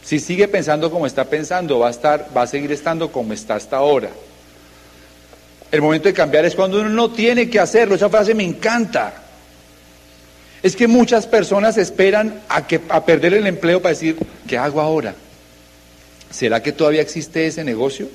Si 0.03 0.19
sigue 0.19 0.47
pensando 0.47 0.89
como 0.89 1.05
está 1.05 1.25
pensando, 1.25 1.79
va 1.79 1.87
a 1.87 1.91
estar, 1.91 2.27
va 2.35 2.43
a 2.43 2.47
seguir 2.47 2.71
estando 2.71 3.11
como 3.11 3.33
está 3.33 3.55
hasta 3.55 3.77
ahora. 3.77 4.09
El 5.71 5.81
momento 5.81 6.07
de 6.07 6.13
cambiar 6.13 6.45
es 6.45 6.55
cuando 6.55 6.79
uno 6.79 6.89
no 6.89 7.11
tiene 7.11 7.49
que 7.49 7.59
hacerlo. 7.59 7.95
Esa 7.95 8.09
frase 8.09 8.33
me 8.33 8.43
encanta. 8.43 9.13
Es 10.63 10.75
que 10.75 10.87
muchas 10.87 11.27
personas 11.27 11.77
esperan 11.77 12.41
a, 12.49 12.65
que, 12.65 12.81
a 12.89 13.05
perder 13.05 13.35
el 13.35 13.47
empleo 13.47 13.81
para 13.81 13.93
decir, 13.93 14.17
¿qué 14.47 14.57
hago 14.57 14.81
ahora? 14.81 15.13
¿Será 16.29 16.61
que 16.61 16.71
todavía 16.71 17.01
existe 17.01 17.47
ese 17.47 17.63
negocio? 17.63 18.09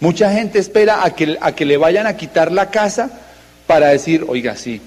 Mucha 0.00 0.30
gente 0.32 0.58
espera 0.58 1.04
a 1.04 1.14
que, 1.14 1.38
a 1.40 1.52
que 1.52 1.64
le 1.64 1.76
vayan 1.76 2.06
a 2.06 2.16
quitar 2.16 2.52
la 2.52 2.70
casa 2.70 3.10
para 3.66 3.88
decir, 3.88 4.24
oiga, 4.28 4.56
sí, 4.56 4.80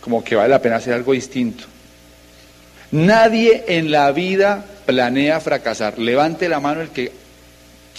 como 0.00 0.24
que 0.24 0.36
vale 0.36 0.48
la 0.48 0.62
pena 0.62 0.76
hacer 0.76 0.94
algo 0.94 1.12
distinto. 1.12 1.64
Nadie 2.90 3.64
en 3.68 3.90
la 3.90 4.10
vida 4.12 4.64
planea 4.86 5.40
fracasar. 5.40 5.98
Levante 5.98 6.48
la 6.48 6.60
mano 6.60 6.80
el 6.80 6.88
que 6.88 7.12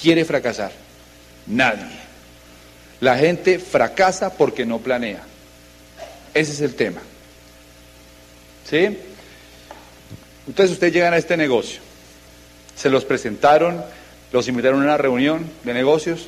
quiere 0.01 0.25
fracasar. 0.25 0.71
Nadie. 1.45 1.99
La 2.99 3.15
gente 3.15 3.59
fracasa 3.59 4.31
porque 4.31 4.65
no 4.65 4.79
planea. 4.79 5.21
Ese 6.33 6.51
es 6.53 6.61
el 6.61 6.73
tema. 6.73 7.01
¿Sí? 8.67 8.97
Entonces 10.47 10.73
ustedes 10.73 10.93
llegan 10.93 11.13
a 11.13 11.17
este 11.17 11.37
negocio 11.37 11.88
se 12.79 12.89
los 12.89 13.03
presentaron, 13.03 13.83
los 14.31 14.47
invitaron 14.47 14.79
a 14.79 14.83
una 14.85 14.97
reunión 14.97 15.45
de 15.65 15.73
negocios. 15.73 16.27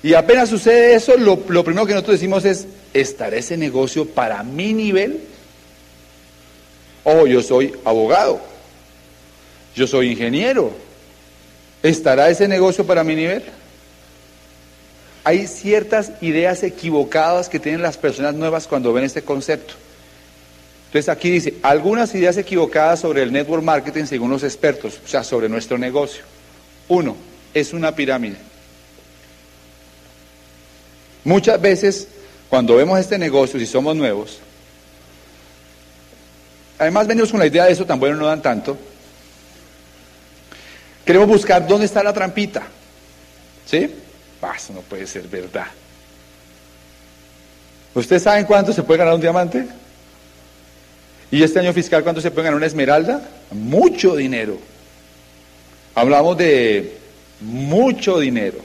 Y 0.00 0.14
apenas 0.14 0.48
sucede 0.48 0.94
eso, 0.94 1.16
lo, 1.16 1.40
primero 1.40 1.86
que 1.86 1.92
nosotros 1.92 2.20
decimos 2.20 2.44
es, 2.44 2.68
¿estará 2.94 3.36
ese 3.36 3.56
negocio 3.56 4.06
para 4.06 4.44
mi 4.44 4.72
nivel? 4.72 5.22
Oh, 7.02 7.26
yo 7.26 7.42
soy 7.42 7.74
abogado, 7.84 8.40
yo 9.74 9.88
soy 9.88 10.12
ingeniero. 10.12 10.70
¿Estará 11.82 12.30
ese 12.30 12.46
negocio 12.46 12.86
para 12.86 13.02
mi 13.02 13.16
nivel? 13.16 13.42
Hay 15.24 15.48
ciertas 15.48 16.12
ideas 16.20 16.62
equivocadas 16.62 17.48
que 17.48 17.58
tienen 17.58 17.82
las 17.82 17.96
personas 17.96 18.36
nuevas 18.36 18.68
cuando 18.68 18.92
ven 18.92 19.02
este 19.02 19.22
concepto. 19.22 19.74
Entonces 20.96 21.14
aquí 21.14 21.30
dice, 21.30 21.54
algunas 21.62 22.14
ideas 22.14 22.38
equivocadas 22.38 23.00
sobre 23.00 23.22
el 23.22 23.30
network 23.30 23.62
marketing 23.62 24.06
según 24.06 24.30
los 24.30 24.42
expertos, 24.42 24.98
o 25.04 25.06
sea, 25.06 25.22
sobre 25.22 25.46
nuestro 25.46 25.76
negocio. 25.76 26.22
Uno, 26.88 27.14
es 27.52 27.74
una 27.74 27.94
pirámide. 27.94 28.36
Muchas 31.22 31.60
veces, 31.60 32.08
cuando 32.48 32.76
vemos 32.76 32.98
este 32.98 33.18
negocio, 33.18 33.60
si 33.60 33.66
somos 33.66 33.94
nuevos, 33.94 34.38
además 36.78 37.06
venimos 37.06 37.30
con 37.30 37.40
la 37.40 37.46
idea 37.46 37.66
de 37.66 37.72
eso, 37.72 37.84
tan 37.84 38.00
bueno 38.00 38.16
no 38.16 38.26
dan 38.28 38.40
tanto, 38.40 38.78
queremos 41.04 41.28
buscar 41.28 41.68
dónde 41.68 41.84
está 41.84 42.02
la 42.02 42.14
trampita. 42.14 42.62
¿Sí? 43.66 43.94
Ah, 44.40 44.54
eso 44.56 44.72
no 44.72 44.80
puede 44.80 45.06
ser 45.06 45.28
verdad. 45.28 45.66
¿Ustedes 47.92 48.22
saben 48.22 48.46
cuánto 48.46 48.72
se 48.72 48.82
puede 48.82 49.00
ganar 49.00 49.12
un 49.12 49.20
diamante? 49.20 49.66
¿Y 51.30 51.42
este 51.42 51.58
año 51.58 51.72
fiscal 51.72 52.02
cuánto 52.02 52.20
se 52.20 52.30
puede 52.30 52.44
ganar 52.44 52.56
una 52.56 52.66
esmeralda? 52.66 53.28
Mucho 53.50 54.14
dinero. 54.14 54.58
Hablamos 55.94 56.36
de 56.36 56.98
mucho 57.40 58.18
dinero. 58.18 58.58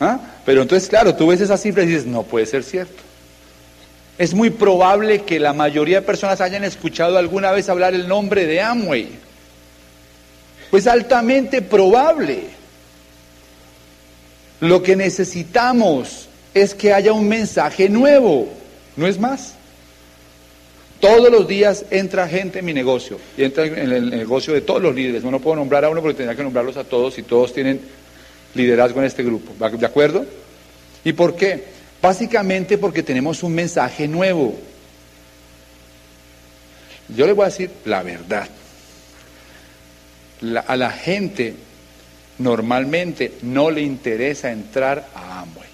¿Ah? 0.00 0.20
Pero 0.44 0.62
entonces, 0.62 0.88
claro, 0.88 1.14
tú 1.14 1.26
ves 1.26 1.40
esas 1.40 1.60
cifras 1.60 1.86
y 1.86 1.90
dices, 1.90 2.06
no 2.06 2.22
puede 2.22 2.46
ser 2.46 2.62
cierto. 2.62 3.02
Es 4.18 4.32
muy 4.32 4.50
probable 4.50 5.22
que 5.22 5.38
la 5.38 5.52
mayoría 5.52 6.00
de 6.00 6.06
personas 6.06 6.40
hayan 6.40 6.64
escuchado 6.64 7.18
alguna 7.18 7.50
vez 7.50 7.68
hablar 7.68 7.94
el 7.94 8.08
nombre 8.08 8.46
de 8.46 8.60
Amway. 8.62 9.10
Pues 10.70 10.86
altamente 10.86 11.60
probable. 11.60 12.44
Lo 14.60 14.82
que 14.82 14.96
necesitamos 14.96 16.28
es 16.54 16.74
que 16.74 16.94
haya 16.94 17.12
un 17.12 17.28
mensaje 17.28 17.90
nuevo, 17.90 18.48
no 18.96 19.06
es 19.06 19.18
más. 19.18 19.54
Todos 21.00 21.30
los 21.30 21.46
días 21.46 21.84
entra 21.90 22.26
gente 22.26 22.60
en 22.60 22.64
mi 22.64 22.72
negocio 22.72 23.18
y 23.36 23.44
entra 23.44 23.66
en 23.66 23.92
el 23.92 24.10
negocio 24.10 24.54
de 24.54 24.62
todos 24.62 24.82
los 24.82 24.94
líderes. 24.94 25.22
No, 25.24 25.40
puedo 25.40 25.56
nombrar 25.56 25.84
a 25.84 25.90
uno 25.90 26.00
porque 26.00 26.16
tendría 26.16 26.36
que 26.36 26.42
nombrarlos 26.42 26.76
a 26.76 26.84
todos 26.84 27.18
y 27.18 27.22
todos 27.22 27.52
tienen 27.52 27.80
liderazgo 28.54 29.00
en 29.00 29.06
este 29.06 29.22
grupo. 29.22 29.52
¿De 29.76 29.86
acuerdo? 29.86 30.24
¿Y 31.04 31.12
por 31.12 31.36
qué? 31.36 31.64
Básicamente 32.00 32.78
porque 32.78 33.02
tenemos 33.02 33.42
un 33.42 33.54
mensaje 33.54 34.08
nuevo. 34.08 34.56
Yo 37.08 37.26
les 37.26 37.36
voy 37.36 37.44
a 37.44 37.48
decir 37.48 37.70
la 37.84 38.02
verdad. 38.02 38.48
a 40.66 40.76
la 40.76 40.90
gente 40.90 41.54
normalmente 42.38 43.32
no 43.42 43.70
le 43.70 43.82
interesa 43.82 44.50
entrar 44.50 45.08
a 45.14 45.40
Amway. 45.40 45.68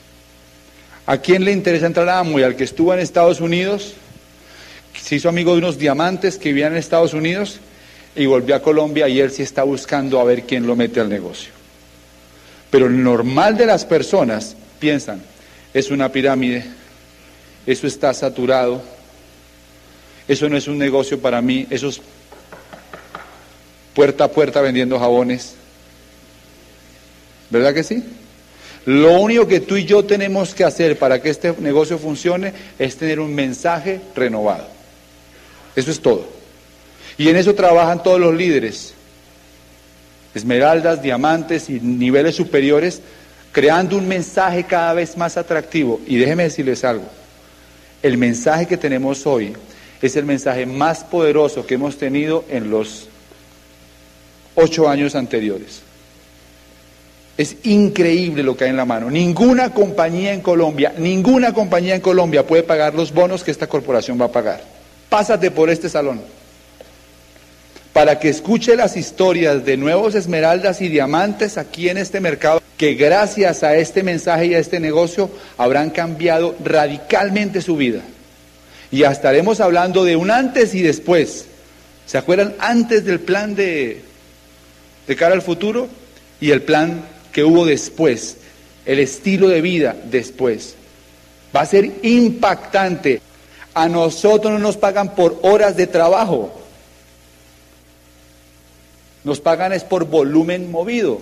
¿A 1.06 1.18
quién 1.18 1.44
le 1.44 1.52
interesa 1.52 1.86
entrar 1.86 2.08
a 2.08 2.18
Amway? 2.18 2.44
¿Al 2.44 2.56
que 2.56 2.64
estuvo 2.64 2.92
en 2.92 3.00
Estados 3.00 3.40
Unidos? 3.40 3.94
Se 5.00 5.16
hizo 5.16 5.28
amigo 5.28 5.52
de 5.52 5.58
unos 5.58 5.78
diamantes 5.78 6.38
que 6.38 6.50
vivían 6.50 6.72
en 6.72 6.78
Estados 6.78 7.14
Unidos 7.14 7.61
y 8.14 8.26
volvió 8.26 8.54
a 8.54 8.62
Colombia 8.62 9.08
y 9.08 9.20
él 9.20 9.30
sí 9.30 9.42
está 9.42 9.62
buscando 9.62 10.20
a 10.20 10.25
ver 10.25 10.44
quién 10.44 10.66
lo 10.66 10.76
mete 10.76 11.00
al 11.00 11.08
negocio. 11.08 11.50
Pero 12.70 12.87
el 12.87 13.02
normal 13.02 13.56
de 13.56 13.66
las 13.66 13.84
personas 13.84 14.56
piensan, 14.78 15.22
es 15.75 15.90
una 15.90 16.11
pirámide, 16.11 16.64
eso 17.66 17.87
está 17.87 18.12
saturado, 18.12 18.82
eso 20.28 20.49
no 20.49 20.56
es 20.56 20.68
un 20.68 20.78
negocio 20.78 21.20
para 21.20 21.40
mí, 21.40 21.66
eso 21.70 21.88
es 21.88 22.00
puerta 23.94 24.25
a 24.25 24.28
puerta 24.28 24.61
vendiendo 24.61 24.99
jabones. 24.99 25.54
¿Verdad 27.50 27.75
que 27.75 27.82
sí? 27.82 28.02
Lo 28.87 29.20
único 29.20 29.46
que 29.46 29.61
tú 29.61 29.76
y 29.76 29.84
yo 29.84 30.04
tenemos 30.04 30.54
que 30.54 30.64
hacer 30.64 30.99
para 30.99 31.22
que 31.22 31.30
este 31.30 31.54
negocio 31.61 31.99
funcione 31.99 32.52
es 32.78 32.96
tener 32.96 33.20
un 33.20 33.34
mensaje 33.34 34.00
renovado. 34.16 34.71
Eso 35.74 35.90
es 35.90 36.00
todo. 36.00 36.26
Y 37.18 37.28
en 37.28 37.36
eso 37.36 37.54
trabajan 37.54 38.02
todos 38.02 38.20
los 38.20 38.34
líderes. 38.34 38.94
Esmeraldas, 40.34 41.02
diamantes 41.02 41.68
y 41.68 41.80
niveles 41.80 42.36
superiores, 42.36 43.02
creando 43.52 43.96
un 43.96 44.08
mensaje 44.08 44.64
cada 44.64 44.94
vez 44.94 45.16
más 45.16 45.36
atractivo. 45.36 46.00
Y 46.06 46.16
déjenme 46.16 46.44
decirles 46.44 46.84
algo. 46.84 47.04
El 48.02 48.16
mensaje 48.16 48.66
que 48.66 48.76
tenemos 48.76 49.26
hoy 49.26 49.52
es 50.00 50.16
el 50.16 50.24
mensaje 50.24 50.66
más 50.66 51.04
poderoso 51.04 51.64
que 51.64 51.74
hemos 51.74 51.96
tenido 51.96 52.44
en 52.48 52.70
los 52.70 53.08
ocho 54.54 54.88
años 54.88 55.14
anteriores. 55.14 55.82
Es 57.36 57.56
increíble 57.62 58.42
lo 58.42 58.56
que 58.56 58.64
hay 58.64 58.70
en 58.70 58.76
la 58.76 58.84
mano. 58.84 59.10
Ninguna 59.10 59.72
compañía 59.72 60.32
en 60.32 60.40
Colombia, 60.40 60.94
ninguna 60.98 61.54
compañía 61.54 61.94
en 61.94 62.00
Colombia 62.00 62.46
puede 62.46 62.62
pagar 62.62 62.94
los 62.94 63.12
bonos 63.12 63.42
que 63.42 63.50
esta 63.50 63.66
corporación 63.66 64.20
va 64.20 64.26
a 64.26 64.32
pagar. 64.32 64.71
Pásate 65.12 65.50
por 65.50 65.69
este 65.69 65.90
salón 65.90 66.23
para 67.92 68.19
que 68.19 68.31
escuche 68.31 68.76
las 68.76 68.97
historias 68.97 69.62
de 69.62 69.76
nuevos 69.76 70.14
esmeraldas 70.14 70.81
y 70.81 70.88
diamantes 70.88 71.59
aquí 71.59 71.90
en 71.90 71.99
este 71.99 72.19
mercado, 72.19 72.62
que 72.78 72.95
gracias 72.95 73.62
a 73.62 73.76
este 73.76 74.02
mensaje 74.02 74.47
y 74.47 74.54
a 74.54 74.59
este 74.59 74.81
negocio 74.81 75.31
habrán 75.59 75.90
cambiado 75.90 76.57
radicalmente 76.64 77.61
su 77.61 77.76
vida. 77.76 78.00
Y 78.90 79.00
ya 79.00 79.11
estaremos 79.11 79.61
hablando 79.61 80.02
de 80.04 80.16
un 80.16 80.31
antes 80.31 80.75
y 80.75 80.81
después. 80.81 81.45
¿Se 82.07 82.16
acuerdan 82.16 82.54
antes 82.59 83.04
del 83.04 83.21
plan 83.21 83.54
de, 83.54 84.00
de 85.07 85.16
cara 85.16 85.35
al 85.35 85.42
futuro 85.42 85.88
y 86.40 86.52
el 86.52 86.62
plan 86.62 87.04
que 87.33 87.45
hubo 87.45 87.66
después? 87.66 88.38
El 88.87 88.99
estilo 88.99 89.49
de 89.49 89.61
vida 89.61 89.95
después. 90.11 90.75
Va 91.54 91.61
a 91.61 91.66
ser 91.66 91.90
impactante. 92.02 93.21
A 93.74 93.88
nosotros 93.88 94.52
no 94.52 94.58
nos 94.58 94.76
pagan 94.76 95.14
por 95.14 95.38
horas 95.42 95.76
de 95.76 95.86
trabajo. 95.86 96.52
Nos 99.24 99.40
pagan 99.40 99.72
es 99.72 99.84
por 99.84 100.04
volumen 100.04 100.70
movido. 100.70 101.20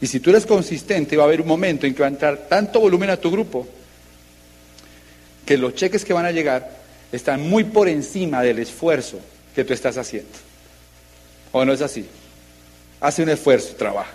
Y 0.00 0.06
si 0.06 0.20
tú 0.20 0.30
eres 0.30 0.46
consistente, 0.46 1.16
va 1.16 1.24
a 1.24 1.26
haber 1.26 1.40
un 1.40 1.48
momento 1.48 1.86
en 1.86 1.94
que 1.94 2.00
va 2.00 2.06
a 2.06 2.10
entrar 2.10 2.46
tanto 2.48 2.80
volumen 2.80 3.10
a 3.10 3.16
tu 3.16 3.30
grupo 3.30 3.66
que 5.44 5.58
los 5.58 5.74
cheques 5.74 6.04
que 6.04 6.12
van 6.12 6.26
a 6.26 6.30
llegar 6.30 6.70
están 7.12 7.42
muy 7.48 7.64
por 7.64 7.88
encima 7.88 8.42
del 8.42 8.60
esfuerzo 8.60 9.18
que 9.54 9.64
tú 9.64 9.72
estás 9.72 9.96
haciendo. 9.96 10.30
¿O 11.52 11.64
no 11.64 11.72
es 11.72 11.82
así? 11.82 12.06
Hace 13.00 13.22
un 13.22 13.30
esfuerzo, 13.30 13.74
trabaja. 13.74 14.12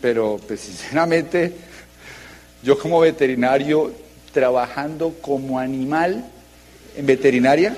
Pero, 0.00 0.40
pues, 0.46 0.60
sinceramente, 0.60 1.52
yo 2.66 2.76
como 2.76 2.98
veterinario, 2.98 3.92
trabajando 4.32 5.14
como 5.22 5.56
animal 5.56 6.28
en 6.96 7.06
veterinaria, 7.06 7.76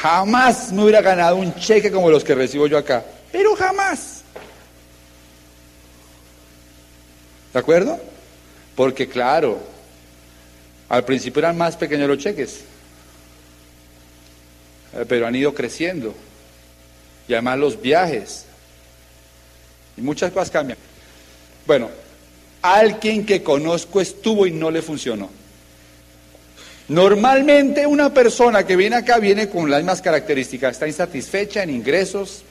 jamás 0.00 0.72
me 0.72 0.82
hubiera 0.82 1.02
ganado 1.02 1.36
un 1.36 1.54
cheque 1.56 1.92
como 1.92 2.08
los 2.08 2.24
que 2.24 2.34
recibo 2.34 2.66
yo 2.66 2.78
acá. 2.78 3.04
Pero 3.30 3.54
jamás. 3.54 4.22
¿De 7.52 7.58
acuerdo? 7.58 8.00
Porque 8.74 9.06
claro, 9.06 9.58
al 10.88 11.04
principio 11.04 11.40
eran 11.40 11.58
más 11.58 11.76
pequeños 11.76 12.08
los 12.08 12.16
cheques, 12.16 12.60
eh, 14.94 15.04
pero 15.06 15.26
han 15.26 15.36
ido 15.36 15.52
creciendo. 15.52 16.14
Y 17.28 17.34
además 17.34 17.58
los 17.58 17.78
viajes. 17.78 18.46
Y 19.98 20.00
muchas 20.00 20.32
cosas 20.32 20.50
cambian. 20.50 20.78
Bueno, 21.66 21.90
alguien 22.62 23.24
que 23.24 23.42
conozco 23.42 24.00
estuvo 24.00 24.46
y 24.46 24.50
no 24.50 24.70
le 24.70 24.82
funcionó. 24.82 25.30
Normalmente 26.88 27.86
una 27.86 28.12
persona 28.12 28.66
que 28.66 28.74
viene 28.74 28.96
acá 28.96 29.18
viene 29.18 29.48
con 29.48 29.70
las 29.70 29.80
mismas 29.80 30.02
características, 30.02 30.72
está 30.72 30.88
insatisfecha 30.88 31.62
en 31.62 31.70
ingresos, 31.70 32.42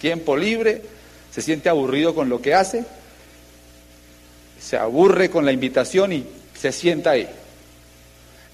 tiempo 0.00 0.36
libre, 0.36 0.82
se 1.30 1.42
siente 1.42 1.68
aburrido 1.68 2.14
con 2.14 2.28
lo 2.28 2.40
que 2.40 2.54
hace, 2.54 2.84
se 4.58 4.78
aburre 4.78 5.28
con 5.28 5.44
la 5.44 5.52
invitación 5.52 6.12
y 6.12 6.26
se 6.58 6.72
sienta 6.72 7.10
ahí. 7.10 7.28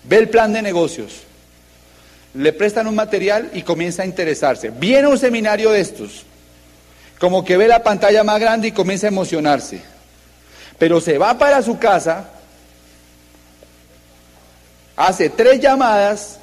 Ve 0.05 0.17
el 0.17 0.29
plan 0.29 0.53
de 0.53 0.62
negocios, 0.62 1.23
le 2.35 2.53
prestan 2.53 2.88
un 2.88 2.97
material 2.97 3.51
y 3.55 3.62
comienza 3.62 4.03
a 4.03 4.07
interesarse. 4.07 4.71
Viene 4.71 5.07
un 5.07 5.18
seminario 5.18 5.71
de 5.71 5.81
estos, 5.81 6.25
como 7.21 7.44
que 7.44 7.57
ve 7.57 7.68
la 7.68 7.85
pantalla 7.85 8.25
más 8.25 8.40
grande 8.40 8.68
y 8.68 8.73
comienza 8.73 9.07
a 9.07 9.11
emocionarse. 9.11 9.83
Pero 10.79 11.01
se 11.01 11.19
va 11.19 11.37
para 11.37 11.62
su 11.62 11.79
casa 11.79 12.29
hace 14.97 15.31
tres 15.31 15.61
llamadas 15.61 16.38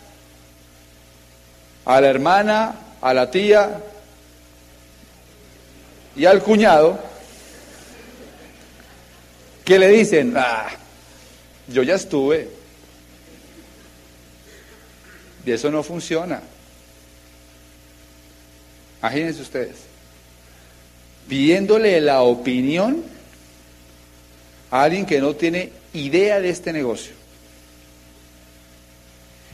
a 1.86 2.02
la 2.02 2.08
hermana, 2.08 2.76
a 3.02 3.14
la 3.14 3.30
tía 3.30 3.82
y 6.16 6.26
al 6.26 6.42
cuñado 6.42 7.00
que 9.64 9.80
le 9.80 9.90
dicen, 9.90 10.36
ah, 10.38 10.68
yo 11.68 11.84
ya 11.84 11.96
estuve. 11.96 12.50
Y 15.46 15.52
eso 15.52 15.70
no 15.72 15.84
funciona. 15.84 16.42
Imagínense 19.00 19.42
ustedes, 19.42 19.76
pidiéndole 21.28 22.02
la 22.02 22.22
opinión 22.22 23.15
a 24.72 24.84
alguien 24.84 25.06
que 25.06 25.22
no 25.22 25.36
tiene 25.36 25.72
idea 25.94 26.40
de 26.40 26.50
este 26.50 26.74
negocio. 26.74 27.14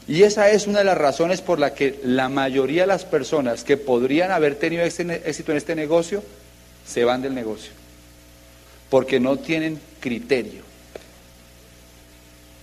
Y 0.08 0.24
esa 0.24 0.50
es 0.50 0.68
una 0.68 0.80
de 0.80 0.86
las 0.86 0.98
razones 0.98 1.42
por 1.42 1.60
la 1.60 1.74
que 1.74 2.00
la 2.04 2.28
mayoría 2.28 2.82
de 2.82 2.88
las 2.88 3.06
personas 3.06 3.64
que 3.64 3.78
podrían 3.78 4.32
haber 4.32 4.56
tenido 4.56 4.84
éxito 4.84 5.52
en 5.52 5.58
este 5.58 5.76
negocio 5.76 6.24
se 6.86 7.04
van 7.04 7.22
del 7.22 7.34
negocio. 7.34 7.72
Porque 8.90 9.20
no 9.20 9.38
tienen 9.38 9.80
criterio. 10.00 10.64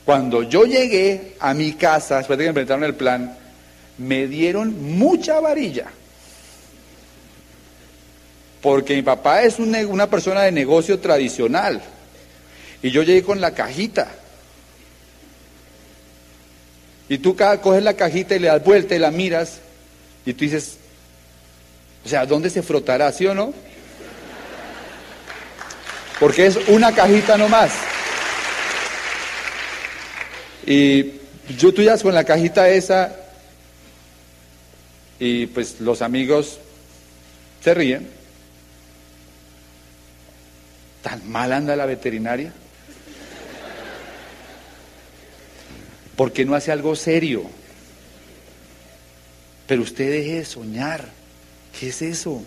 Cuando 0.04 0.42
yo 0.42 0.64
llegué 0.64 1.36
a 1.38 1.54
mi 1.54 1.72
casa, 1.72 2.18
después 2.18 2.38
de 2.38 2.46
que 2.46 2.52
me 2.52 2.86
el 2.86 2.94
plan, 2.94 3.36
me 3.98 4.26
dieron 4.26 4.96
mucha 4.98 5.40
varilla. 5.40 5.86
Porque 8.60 8.94
mi 8.94 9.02
papá 9.02 9.42
es 9.42 9.58
una 9.58 10.08
persona 10.08 10.42
de 10.42 10.52
negocio 10.52 10.98
tradicional. 10.98 11.80
Y 12.82 12.90
yo 12.90 13.02
llegué 13.02 13.22
con 13.22 13.40
la 13.40 13.54
cajita. 13.54 14.08
Y 17.08 17.18
tú 17.18 17.36
coges 17.36 17.82
la 17.82 17.94
cajita 17.94 18.36
y 18.36 18.38
le 18.38 18.48
das 18.48 18.62
vuelta 18.62 18.94
y 18.94 18.98
la 18.98 19.10
miras 19.10 19.60
y 20.26 20.34
tú 20.34 20.44
dices, 20.44 20.76
o 22.04 22.08
sea, 22.08 22.26
¿dónde 22.26 22.50
se 22.50 22.62
frotará, 22.62 23.10
sí 23.12 23.26
o 23.26 23.34
no? 23.34 23.54
Porque 26.20 26.46
es 26.46 26.58
una 26.68 26.92
cajita 26.92 27.38
nomás. 27.38 27.72
Y 30.66 31.12
yo 31.56 31.72
tú 31.72 31.82
ya 31.82 31.96
con 31.96 32.14
la 32.14 32.24
cajita 32.24 32.68
esa 32.68 33.16
y 35.18 35.46
pues 35.46 35.80
los 35.80 36.02
amigos 36.02 36.58
se 37.64 37.72
ríen. 37.72 38.10
¿Tan 41.02 41.26
mal 41.30 41.54
anda 41.54 41.74
la 41.74 41.86
veterinaria? 41.86 42.52
¿Por 46.18 46.32
qué 46.32 46.44
no 46.44 46.56
hace 46.56 46.72
algo 46.72 46.96
serio? 46.96 47.44
Pero 49.68 49.82
usted 49.82 50.10
deje 50.10 50.38
de 50.38 50.44
soñar. 50.44 51.08
¿Qué 51.78 51.90
es 51.90 52.02
eso? 52.02 52.42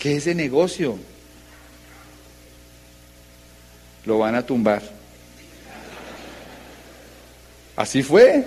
¿Qué 0.00 0.16
es 0.16 0.26
ese 0.26 0.34
negocio? 0.34 0.98
Lo 4.04 4.18
van 4.18 4.34
a 4.34 4.44
tumbar. 4.44 4.82
Así 7.76 8.02
fue. 8.02 8.44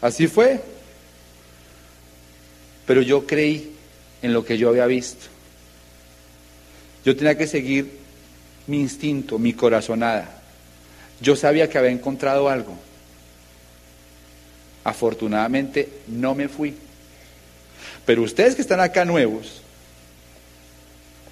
Así 0.00 0.26
fue. 0.26 0.58
Pero 2.86 3.02
yo 3.02 3.26
creí 3.26 3.76
en 4.22 4.32
lo 4.32 4.46
que 4.46 4.56
yo 4.56 4.70
había 4.70 4.86
visto. 4.86 5.26
Yo 7.04 7.14
tenía 7.14 7.36
que 7.36 7.46
seguir 7.46 7.98
mi 8.66 8.80
instinto, 8.80 9.38
mi 9.38 9.52
corazonada. 9.52 10.41
Yo 11.22 11.36
sabía 11.36 11.70
que 11.70 11.78
había 11.78 11.90
encontrado 11.90 12.48
algo. 12.48 12.74
Afortunadamente 14.82 15.88
no 16.08 16.34
me 16.34 16.48
fui. 16.48 16.74
Pero 18.04 18.22
ustedes 18.22 18.56
que 18.56 18.62
están 18.62 18.80
acá 18.80 19.04
nuevos, 19.04 19.62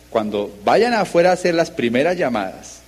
cuando 0.09 0.57
vayan 0.65 0.95
afuera 0.95 1.31
a 1.31 1.35
hacer 1.35 1.55
las 1.55 1.73
primeras 1.73 2.17
llamadas, 2.17 2.81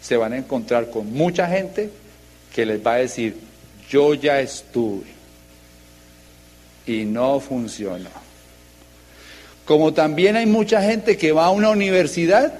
se 0.00 0.16
van 0.16 0.32
a 0.32 0.38
encontrar 0.38 0.90
con 0.90 1.12
mucha 1.12 1.46
gente 1.46 1.90
que 2.54 2.64
les 2.64 2.84
va 2.84 2.94
a 2.94 2.98
decir, 2.98 3.36
yo 3.90 4.14
ya 4.14 4.40
estuve 4.40 5.06
y 6.86 7.04
no 7.04 7.38
funcionó. 7.40 8.10
Como 9.66 9.92
también 9.92 10.36
hay 10.36 10.46
mucha 10.46 10.80
gente 10.80 11.18
que 11.18 11.32
va 11.32 11.46
a 11.46 11.50
una 11.50 11.68
universidad, 11.68 12.54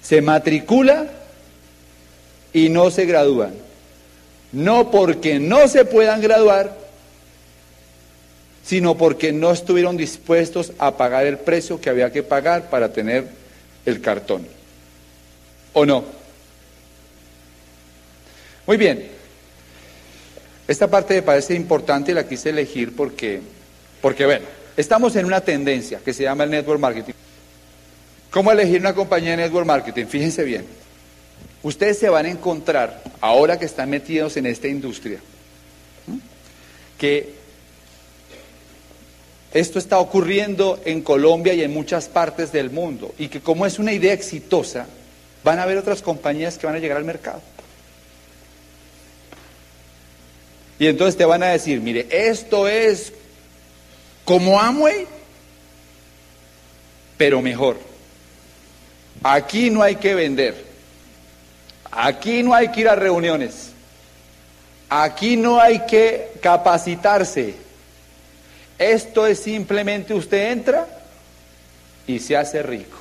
se 0.00 0.22
matricula 0.22 1.10
y 2.52 2.68
no 2.68 2.90
se 2.90 3.06
gradúan. 3.06 3.54
No 4.52 4.90
porque 4.90 5.38
no 5.38 5.66
se 5.68 5.84
puedan 5.84 6.20
graduar, 6.20 6.76
sino 8.64 8.96
porque 8.96 9.32
no 9.32 9.50
estuvieron 9.50 9.96
dispuestos 9.96 10.72
a 10.78 10.96
pagar 10.96 11.26
el 11.26 11.38
precio 11.38 11.80
que 11.80 11.90
había 11.90 12.12
que 12.12 12.22
pagar 12.22 12.70
para 12.70 12.92
tener 12.92 13.26
el 13.86 14.00
cartón. 14.00 14.46
¿O 15.72 15.86
no? 15.86 16.04
Muy 18.66 18.76
bien. 18.76 19.10
Esta 20.68 20.88
parte 20.88 21.14
me 21.14 21.22
parece 21.22 21.54
importante 21.54 22.12
y 22.12 22.14
la 22.14 22.26
quise 22.26 22.50
elegir 22.50 22.94
porque, 22.94 23.40
porque 24.00 24.24
bueno, 24.26 24.46
estamos 24.76 25.16
en 25.16 25.26
una 25.26 25.40
tendencia 25.40 26.00
que 26.04 26.12
se 26.12 26.22
llama 26.22 26.44
el 26.44 26.50
network 26.50 26.80
marketing. 26.80 27.14
¿Cómo 28.30 28.52
elegir 28.52 28.80
una 28.80 28.94
compañía 28.94 29.32
de 29.32 29.38
network 29.38 29.66
marketing? 29.66 30.06
Fíjense 30.06 30.44
bien. 30.44 30.81
Ustedes 31.62 31.98
se 31.98 32.08
van 32.08 32.26
a 32.26 32.30
encontrar, 32.30 33.02
ahora 33.20 33.58
que 33.58 33.66
están 33.66 33.88
metidos 33.90 34.36
en 34.36 34.46
esta 34.46 34.66
industria, 34.66 35.20
que 36.98 37.34
esto 39.52 39.78
está 39.78 39.98
ocurriendo 39.98 40.80
en 40.84 41.02
Colombia 41.02 41.52
y 41.54 41.62
en 41.62 41.72
muchas 41.72 42.08
partes 42.08 42.52
del 42.52 42.70
mundo 42.70 43.14
y 43.18 43.28
que 43.28 43.40
como 43.40 43.66
es 43.66 43.78
una 43.78 43.92
idea 43.92 44.12
exitosa, 44.12 44.86
van 45.44 45.58
a 45.58 45.64
haber 45.64 45.78
otras 45.78 46.02
compañías 46.02 46.56
que 46.56 46.66
van 46.66 46.76
a 46.76 46.78
llegar 46.78 46.96
al 46.96 47.04
mercado. 47.04 47.42
Y 50.78 50.86
entonces 50.86 51.16
te 51.16 51.24
van 51.24 51.42
a 51.42 51.48
decir, 51.48 51.80
mire, 51.80 52.08
esto 52.10 52.66
es 52.66 53.12
como 54.24 54.60
Amway, 54.60 55.06
pero 57.16 57.40
mejor. 57.42 57.78
Aquí 59.22 59.70
no 59.70 59.82
hay 59.82 59.96
que 59.96 60.14
vender. 60.14 60.71
Aquí 61.92 62.42
no 62.42 62.54
hay 62.54 62.68
que 62.68 62.80
ir 62.80 62.88
a 62.88 62.96
reuniones. 62.96 63.70
Aquí 64.88 65.36
no 65.36 65.60
hay 65.60 65.86
que 65.86 66.32
capacitarse. 66.40 67.54
Esto 68.78 69.26
es 69.26 69.38
simplemente 69.38 70.14
usted 70.14 70.52
entra 70.52 70.86
y 72.06 72.18
se 72.18 72.36
hace 72.36 72.62
rico. 72.62 72.96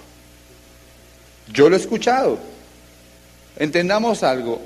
Yo 1.51 1.69
lo 1.69 1.75
he 1.75 1.79
escuchado. 1.79 2.37
Entendamos 3.57 4.23
algo. 4.23 4.61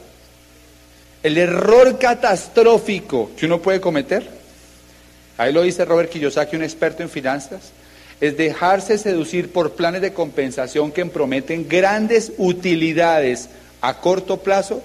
El 1.21 1.37
error 1.37 1.97
catastrófico 1.97 3.31
que 3.37 3.45
uno 3.45 3.61
puede 3.61 3.79
cometer, 3.79 4.27
ahí 5.37 5.53
lo 5.53 5.61
dice 5.61 5.85
Robert 5.85 6.09
Kiyosaki, 6.09 6.55
un 6.55 6.63
experto 6.63 7.01
en 7.01 7.09
finanzas, 7.09 7.71
es 8.21 8.37
dejarse 8.37 8.97
seducir 8.97 9.51
por 9.51 9.73
planes 9.73 10.01
de 10.01 10.13
compensación 10.13 10.91
que 10.91 11.05
prometen 11.05 11.67
grandes 11.67 12.31
utilidades 12.37 13.49
a 13.87 13.99
corto 13.99 14.37
plazo 14.37 14.81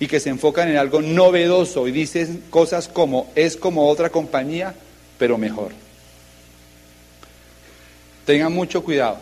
y 0.00 0.06
que 0.06 0.20
se 0.20 0.30
enfocan 0.30 0.68
en 0.68 0.76
algo 0.76 1.00
novedoso 1.00 1.86
y 1.86 1.92
dicen 1.92 2.44
cosas 2.50 2.88
como 2.88 3.30
es 3.34 3.56
como 3.56 3.88
otra 3.88 4.10
compañía, 4.10 4.74
pero 5.18 5.38
mejor. 5.38 5.72
Tengan 8.26 8.52
mucho 8.52 8.82
cuidado. 8.82 9.18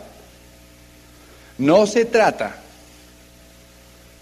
No 1.57 1.85
se 1.85 2.05
trata 2.05 2.55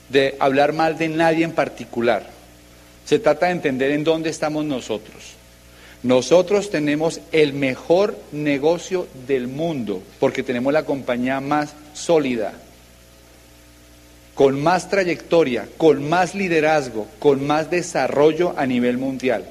de 0.10 0.36
hablar 0.40 0.74
mal 0.74 0.98
de 0.98 1.08
nadie 1.08 1.46
en 1.46 1.54
particular. 1.54 2.30
Se 3.06 3.20
trata 3.20 3.46
de 3.46 3.54
entender 3.54 3.92
en 3.92 4.04
dónde 4.04 4.30
estamos 4.30 4.66
nosotros. 4.66 5.36
Nosotros 6.04 6.70
tenemos 6.70 7.20
el 7.32 7.54
mejor 7.54 8.18
negocio 8.32 9.08
del 9.28 9.48
mundo 9.48 10.02
porque 10.20 10.44
tenemos 10.44 10.72
la 10.72 10.84
compañía 10.84 11.40
más 11.42 11.74
sólida, 11.94 12.54
con 14.40 14.64
más 14.64 14.90
trayectoria, 14.90 15.68
con 15.76 16.08
más 16.08 16.34
liderazgo, 16.34 17.08
con 17.20 17.46
más 17.46 17.70
desarrollo 17.70 18.54
a 18.56 18.66
nivel 18.66 18.98
mundial. 18.98 19.44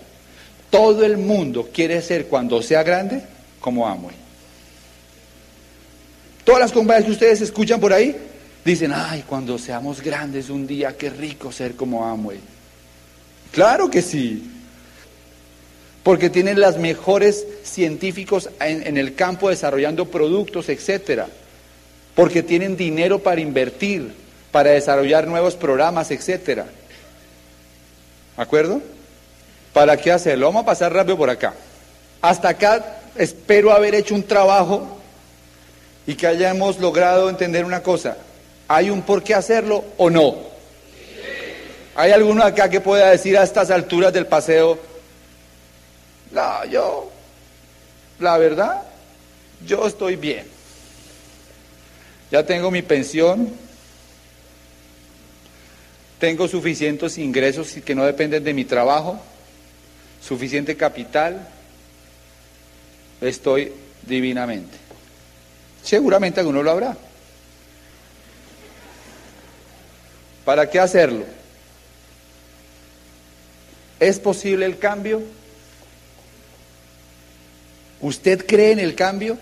Todo 0.70 1.04
el 1.04 1.18
mundo 1.18 1.68
quiere 1.74 2.00
ser 2.00 2.24
cuando 2.24 2.62
sea 2.62 2.82
grande 2.82 3.20
como 3.60 3.86
Amway. 3.86 4.16
Todas 6.42 6.62
las 6.62 6.72
compañías 6.72 7.04
que 7.04 7.10
ustedes 7.10 7.42
escuchan 7.42 7.78
por 7.80 7.92
ahí 7.92 8.16
dicen, 8.64 8.90
ay, 8.94 9.24
cuando 9.28 9.58
seamos 9.58 10.00
grandes 10.00 10.48
un 10.48 10.66
día, 10.66 10.96
qué 10.96 11.10
rico 11.10 11.52
ser 11.52 11.74
como 11.74 12.06
Amway. 12.06 12.40
Claro 13.52 13.90
que 13.90 14.00
sí. 14.00 14.50
Porque 16.02 16.30
tienen 16.30 16.60
las 16.60 16.78
mejores 16.78 17.44
científicos 17.62 18.48
en, 18.58 18.86
en 18.86 18.96
el 18.96 19.14
campo 19.14 19.50
desarrollando 19.50 20.06
productos, 20.06 20.70
etcétera. 20.70 21.28
Porque 22.14 22.42
tienen 22.42 22.74
dinero 22.74 23.18
para 23.18 23.42
invertir, 23.42 24.27
para 24.50 24.70
desarrollar 24.70 25.26
nuevos 25.26 25.54
programas, 25.54 26.10
etcétera. 26.10 26.66
¿De 28.36 28.42
acuerdo? 28.42 28.80
¿Para 29.72 29.96
qué 29.96 30.12
hacerlo? 30.12 30.46
Vamos 30.46 30.62
a 30.62 30.66
pasar 30.66 30.92
rápido 30.92 31.16
por 31.16 31.30
acá. 31.30 31.54
Hasta 32.20 32.48
acá 32.48 33.00
espero 33.16 33.72
haber 33.72 33.94
hecho 33.94 34.14
un 34.14 34.22
trabajo 34.22 34.98
y 36.06 36.14
que 36.14 36.26
hayamos 36.26 36.78
logrado 36.78 37.28
entender 37.28 37.64
una 37.64 37.82
cosa. 37.82 38.16
¿Hay 38.66 38.90
un 38.90 39.02
por 39.02 39.22
qué 39.22 39.34
hacerlo 39.34 39.84
o 39.96 40.10
no? 40.10 40.36
¿Hay 41.94 42.12
alguno 42.12 42.44
acá 42.44 42.68
que 42.68 42.80
pueda 42.80 43.10
decir 43.10 43.36
a 43.36 43.42
estas 43.42 43.70
alturas 43.70 44.12
del 44.12 44.26
paseo, 44.26 44.78
no, 46.30 46.64
yo, 46.66 47.10
la 48.18 48.38
verdad, 48.38 48.82
yo 49.66 49.86
estoy 49.86 50.16
bien. 50.16 50.46
Ya 52.30 52.44
tengo 52.44 52.70
mi 52.70 52.82
pensión, 52.82 53.52
tengo 56.18 56.48
suficientes 56.48 57.16
ingresos 57.18 57.74
que 57.84 57.94
no 57.94 58.04
dependen 58.04 58.42
de 58.42 58.52
mi 58.52 58.64
trabajo, 58.64 59.20
suficiente 60.20 60.76
capital, 60.76 61.48
estoy 63.20 63.72
divinamente. 64.02 64.76
Seguramente 65.82 66.40
alguno 66.40 66.62
lo 66.62 66.70
habrá. 66.70 66.96
¿Para 70.44 70.68
qué 70.68 70.80
hacerlo? 70.80 71.24
¿Es 74.00 74.18
posible 74.18 74.66
el 74.66 74.78
cambio? 74.78 75.22
¿Usted 78.00 78.44
cree 78.46 78.72
en 78.72 78.80
el 78.80 78.94
cambio? 78.94 79.38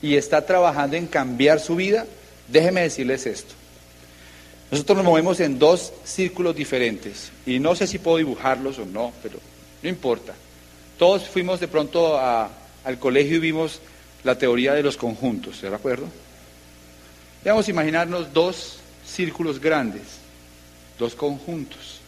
¿Y 0.00 0.16
está 0.16 0.44
trabajando 0.46 0.96
en 0.96 1.06
cambiar 1.06 1.60
su 1.60 1.76
vida? 1.76 2.06
Déjeme 2.48 2.82
decirles 2.82 3.26
esto. 3.26 3.54
Nosotros 4.70 4.98
nos 4.98 5.06
movemos 5.06 5.40
en 5.40 5.58
dos 5.58 5.92
círculos 6.04 6.54
diferentes 6.54 7.30
y 7.46 7.58
no 7.58 7.74
sé 7.74 7.86
si 7.86 7.98
puedo 7.98 8.18
dibujarlos 8.18 8.78
o 8.78 8.84
no, 8.84 9.12
pero 9.22 9.38
no 9.82 9.88
importa. 9.88 10.34
Todos 10.98 11.28
fuimos 11.28 11.60
de 11.60 11.68
pronto 11.68 12.18
al 12.18 12.98
colegio 12.98 13.36
y 13.36 13.40
vimos 13.40 13.80
la 14.24 14.36
teoría 14.36 14.74
de 14.74 14.82
los 14.82 14.96
conjuntos, 14.96 15.62
¿de 15.62 15.68
acuerdo? 15.68 16.06
Vamos 17.44 17.66
a 17.66 17.70
imaginarnos 17.70 18.32
dos 18.32 18.78
círculos 19.06 19.60
grandes, 19.60 20.02
dos 20.98 21.14
conjuntos. 21.14 22.00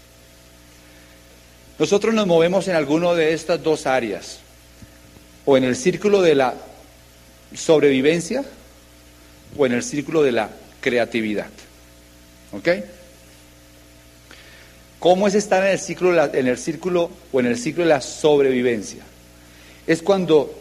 Nosotros 1.78 2.12
nos 2.12 2.26
movemos 2.26 2.68
en 2.68 2.76
alguno 2.76 3.14
de 3.14 3.32
estas 3.32 3.62
dos 3.62 3.86
áreas, 3.86 4.40
o 5.46 5.56
en 5.56 5.64
el 5.64 5.76
círculo 5.76 6.20
de 6.20 6.34
la 6.34 6.54
sobrevivencia 7.54 8.44
o 9.56 9.66
en 9.66 9.72
el 9.72 9.82
círculo 9.82 10.22
de 10.22 10.32
la 10.32 10.50
creatividad. 10.80 11.48
¿Ok? 12.52 12.68
¿Cómo 14.98 15.28
es 15.28 15.34
estar 15.34 15.64
en 15.64 15.70
el, 15.70 15.78
círculo, 15.78 16.34
en 16.34 16.46
el 16.46 16.58
círculo 16.58 17.10
o 17.32 17.40
en 17.40 17.46
el 17.46 17.56
ciclo 17.56 17.84
de 17.84 17.88
la 17.88 18.00
sobrevivencia? 18.00 19.02
Es 19.86 20.02
cuando 20.02 20.54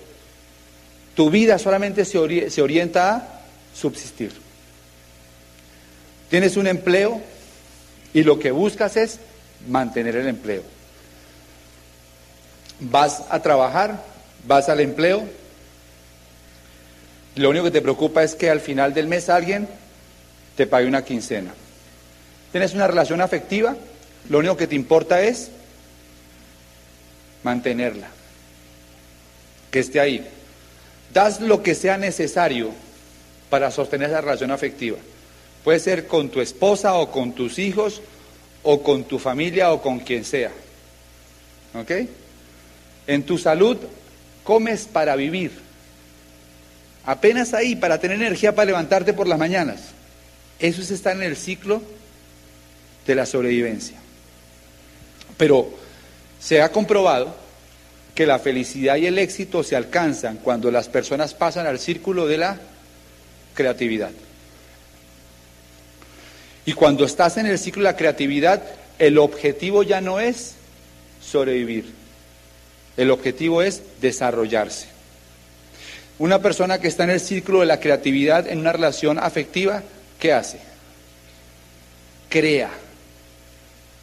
tu 1.13 1.29
vida 1.29 1.57
solamente 1.59 2.05
se, 2.05 2.49
se 2.49 2.61
orienta 2.61 3.15
a 3.15 3.41
subsistir. 3.75 4.31
Tienes 6.29 6.55
un 6.57 6.67
empleo 6.67 7.21
y 8.13 8.23
lo 8.23 8.39
que 8.39 8.51
buscas 8.51 8.95
es 8.95 9.19
mantener 9.67 10.15
el 10.15 10.27
empleo. 10.27 10.63
Vas 12.79 13.23
a 13.29 13.41
trabajar, 13.41 14.03
vas 14.47 14.69
al 14.69 14.79
empleo, 14.79 15.27
lo 17.39 17.49
único 17.49 17.65
que 17.65 17.71
te 17.71 17.81
preocupa 17.81 18.23
es 18.23 18.35
que 18.35 18.49
al 18.49 18.59
final 18.59 18.93
del 18.93 19.07
mes 19.07 19.29
alguien 19.29 19.67
te 20.55 20.67
pague 20.67 20.87
una 20.87 21.05
quincena. 21.05 21.53
Tienes 22.51 22.73
una 22.73 22.87
relación 22.87 23.21
afectiva, 23.21 23.77
lo 24.27 24.39
único 24.39 24.57
que 24.57 24.67
te 24.67 24.75
importa 24.75 25.21
es 25.21 25.49
mantenerla, 27.43 28.09
que 29.71 29.79
esté 29.79 29.99
ahí. 29.99 30.27
Das 31.13 31.39
lo 31.39 31.63
que 31.63 31.75
sea 31.75 31.97
necesario 31.97 32.71
para 33.49 33.71
sostener 33.71 34.09
esa 34.09 34.21
relación 34.21 34.51
afectiva. 34.51 34.97
Puede 35.63 35.79
ser 35.79 36.07
con 36.07 36.29
tu 36.29 36.41
esposa 36.41 36.95
o 36.95 37.11
con 37.11 37.33
tus 37.33 37.57
hijos 37.57 38.01
o 38.63 38.83
con 38.83 39.05
tu 39.05 39.17
familia 39.17 39.71
o 39.71 39.81
con 39.81 39.99
quien 39.99 40.25
sea. 40.25 40.51
¿Ok? 41.73 41.91
En 43.07 43.23
tu 43.23 43.37
salud 43.37 43.77
comes 44.43 44.85
para 44.85 45.15
vivir. 45.15 45.68
Apenas 47.09 47.55
ahí, 47.55 47.75
para 47.75 47.97
tener 47.97 48.17
energía 48.17 48.53
para 48.53 48.67
levantarte 48.67 49.13
por 49.13 49.27
las 49.27 49.39
mañanas. 49.39 49.79
Eso 50.59 50.79
es 50.79 50.91
estar 50.91 51.15
en 51.15 51.23
el 51.23 51.35
ciclo 51.35 51.81
de 53.07 53.15
la 53.15 53.25
sobrevivencia. 53.25 53.97
Pero 55.35 55.71
se 56.39 56.61
ha 56.61 56.71
comprobado 56.71 57.35
que 58.13 58.27
la 58.27 58.37
felicidad 58.37 58.97
y 58.97 59.07
el 59.07 59.17
éxito 59.17 59.63
se 59.63 59.75
alcanzan 59.75 60.37
cuando 60.37 60.69
las 60.69 60.87
personas 60.87 61.33
pasan 61.33 61.65
al 61.65 61.79
círculo 61.79 62.27
de 62.27 62.37
la 62.37 62.59
creatividad. 63.55 64.11
Y 66.63 66.73
cuando 66.73 67.05
estás 67.05 67.37
en 67.37 67.47
el 67.47 67.57
ciclo 67.57 67.81
de 67.81 67.89
la 67.89 67.97
creatividad, 67.97 68.61
el 68.99 69.17
objetivo 69.17 69.81
ya 69.81 69.99
no 69.99 70.19
es 70.19 70.53
sobrevivir. 71.19 71.91
El 72.97 73.09
objetivo 73.09 73.63
es 73.63 73.81
desarrollarse. 73.99 74.98
Una 76.19 76.41
persona 76.41 76.79
que 76.79 76.89
está 76.89 77.05
en 77.05 77.11
el 77.11 77.21
ciclo 77.21 77.61
de 77.61 77.65
la 77.65 77.79
creatividad 77.79 78.47
en 78.47 78.59
una 78.59 78.73
relación 78.73 79.17
afectiva, 79.17 79.83
¿qué 80.19 80.33
hace? 80.33 80.59
Crea 82.27 82.69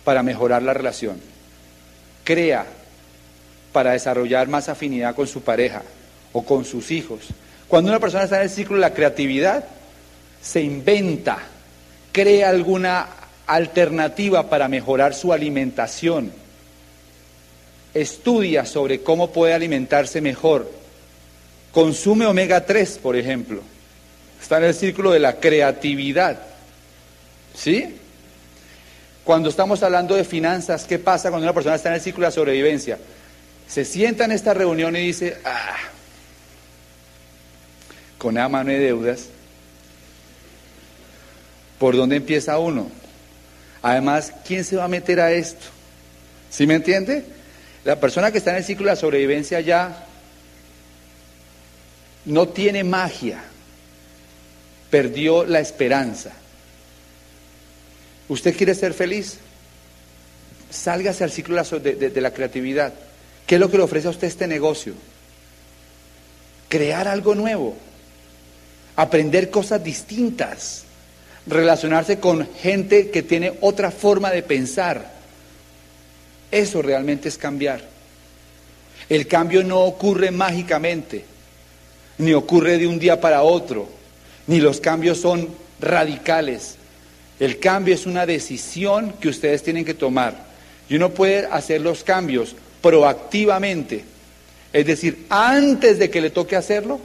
para 0.02 0.22
mejorar 0.22 0.62
la 0.62 0.72
relación. 0.72 1.20
Crea 2.24 2.64
para 3.70 3.92
desarrollar 3.92 4.48
más 4.48 4.70
afinidad 4.70 5.14
con 5.14 5.26
su 5.26 5.42
pareja 5.42 5.83
o 6.33 6.42
con 6.42 6.64
sus 6.64 6.90
hijos. 6.90 7.20
Cuando 7.68 7.90
una 7.90 8.00
persona 8.00 8.24
está 8.24 8.37
en 8.37 8.44
el 8.44 8.50
ciclo 8.50 8.76
de 8.76 8.81
la 8.81 8.94
creatividad, 8.94 9.64
se 10.40 10.62
inventa, 10.62 11.38
crea 12.12 12.48
alguna 12.48 13.09
alternativa 13.46 14.48
para 14.48 14.68
mejorar 14.68 15.12
su 15.12 15.35
alimentación, 15.35 16.33
estudia 17.92 18.64
sobre 18.64 19.02
cómo 19.02 19.31
puede 19.33 19.52
alimentarse 19.52 20.22
mejor, 20.22 20.70
consume 21.77 22.25
omega 22.25 22.65
3, 22.65 23.01
por 23.03 23.17
ejemplo, 23.17 23.61
está 24.41 24.57
en 24.57 24.65
el 24.65 24.75
círculo 24.75 25.11
de 25.11 25.19
la 25.19 25.37
creatividad. 25.37 26.41
¿Sí? 27.55 27.95
Cuando 29.23 29.51
estamos 29.51 29.83
hablando 29.83 30.15
de 30.15 30.25
finanzas, 30.25 30.87
¿qué 30.87 30.99
pasa 30.99 31.29
cuando 31.29 31.45
una 31.45 31.53
persona 31.53 31.75
está 31.75 31.91
en 31.91 31.97
el 31.97 32.01
círculo 32.01 32.25
de 32.25 32.31
la 32.31 32.35
sobrevivencia? 32.35 32.97
Se 33.69 33.85
sienta 33.85 34.25
en 34.25 34.33
esta 34.33 34.55
reunión 34.55 34.97
y 34.97 35.01
dice, 35.01 35.37
ah, 35.45 35.77
con 38.17 38.37
la 38.37 38.49
mano 38.49 38.71
de 38.71 38.79
deudas, 38.79 39.27
¿por 41.79 41.95
dónde 41.95 42.17
empieza 42.17 42.59
uno? 42.59 42.91
Además, 43.83 44.33
¿quién 44.47 44.65
se 44.65 44.77
va 44.77 44.85
a 44.85 44.89
meter 44.89 45.21
a 45.21 45.31
esto? 45.31 45.67
¿Sí 46.49 46.67
me 46.67 46.73
entiende? 46.73 47.23
La 47.85 48.01
persona 48.01 48.33
que 48.33 48.39
está 48.39 48.53
en 48.53 48.57
el 48.57 48.65
ciclo 48.65 48.87
de 48.87 48.93
la 48.93 48.97
sobrevivencia 48.97 49.61
ya 49.61 50.06
no 52.27 52.49
tiene 52.49 52.85
magia, 52.85 53.43
perdió 54.91 55.45
la 55.45 55.61
esperanza. 55.61 56.33
¿Usted 58.29 58.57
quiere 58.57 58.75
ser 58.75 58.93
feliz? 58.93 59.39
Sálgase 60.71 61.25
al 61.25 61.31
ciclo 61.31 61.62
de, 61.62 62.11
de 62.11 62.21
la 62.21 62.33
creatividad. 62.33 62.93
¿Qué 63.47 63.55
es 63.55 63.61
lo 63.61 63.71
que 63.71 63.77
le 63.77 63.85
ofrece 63.85 64.09
a 64.09 64.11
usted 64.11 64.27
este 64.27 64.49
negocio? 64.49 64.95
Crear 66.69 67.07
algo 67.07 67.37
nuevo, 67.37 67.77
aprender 68.97 69.51
cosas 69.51 69.83
distintas, 69.83 70.83
relacionarse 71.47 72.19
con 72.19 72.49
gente 72.55 73.11
que 73.11 73.23
tiene 73.23 73.55
otra 73.61 73.93
forma 73.93 74.33
de 74.33 74.43
pensar. 74.43 75.12
Eso 76.51 76.83
realmente 76.83 77.29
es 77.29 77.39
cambiar. 77.39 77.83
El 79.09 79.29
cambio 79.29 79.62
no 79.62 79.83
ocurre 79.83 80.33
mágicamente, 80.33 81.25
ni 82.18 82.33
ocurre 82.33 82.79
de 82.79 82.87
un 82.87 82.98
día 82.98 83.20
para 83.20 83.42
otro, 83.42 83.88
ni 84.46 84.61
los 84.61 84.81
cambios 84.81 85.20
son 85.20 85.48
radicales. 85.81 86.76
El 87.38 87.59
cambio 87.59 87.94
es 87.94 88.07
una 88.07 88.24
decisión 88.24 89.12
que 89.20 89.29
ustedes 89.29 89.62
tienen 89.62 89.85
que 89.85 89.94
tomar. 89.94 90.46
Y 90.88 90.96
uno 90.96 91.11
puede 91.11 91.46
hacer 91.46 91.81
los 91.81 92.05
cambios 92.05 92.55
proactivamente, 92.81 94.05
es 94.72 94.87
decir, 94.87 95.26
antes 95.29 95.98
de 95.98 96.11
que 96.11 96.20
le 96.20 96.31
toque 96.31 96.57
hacerlo, 96.57 97.00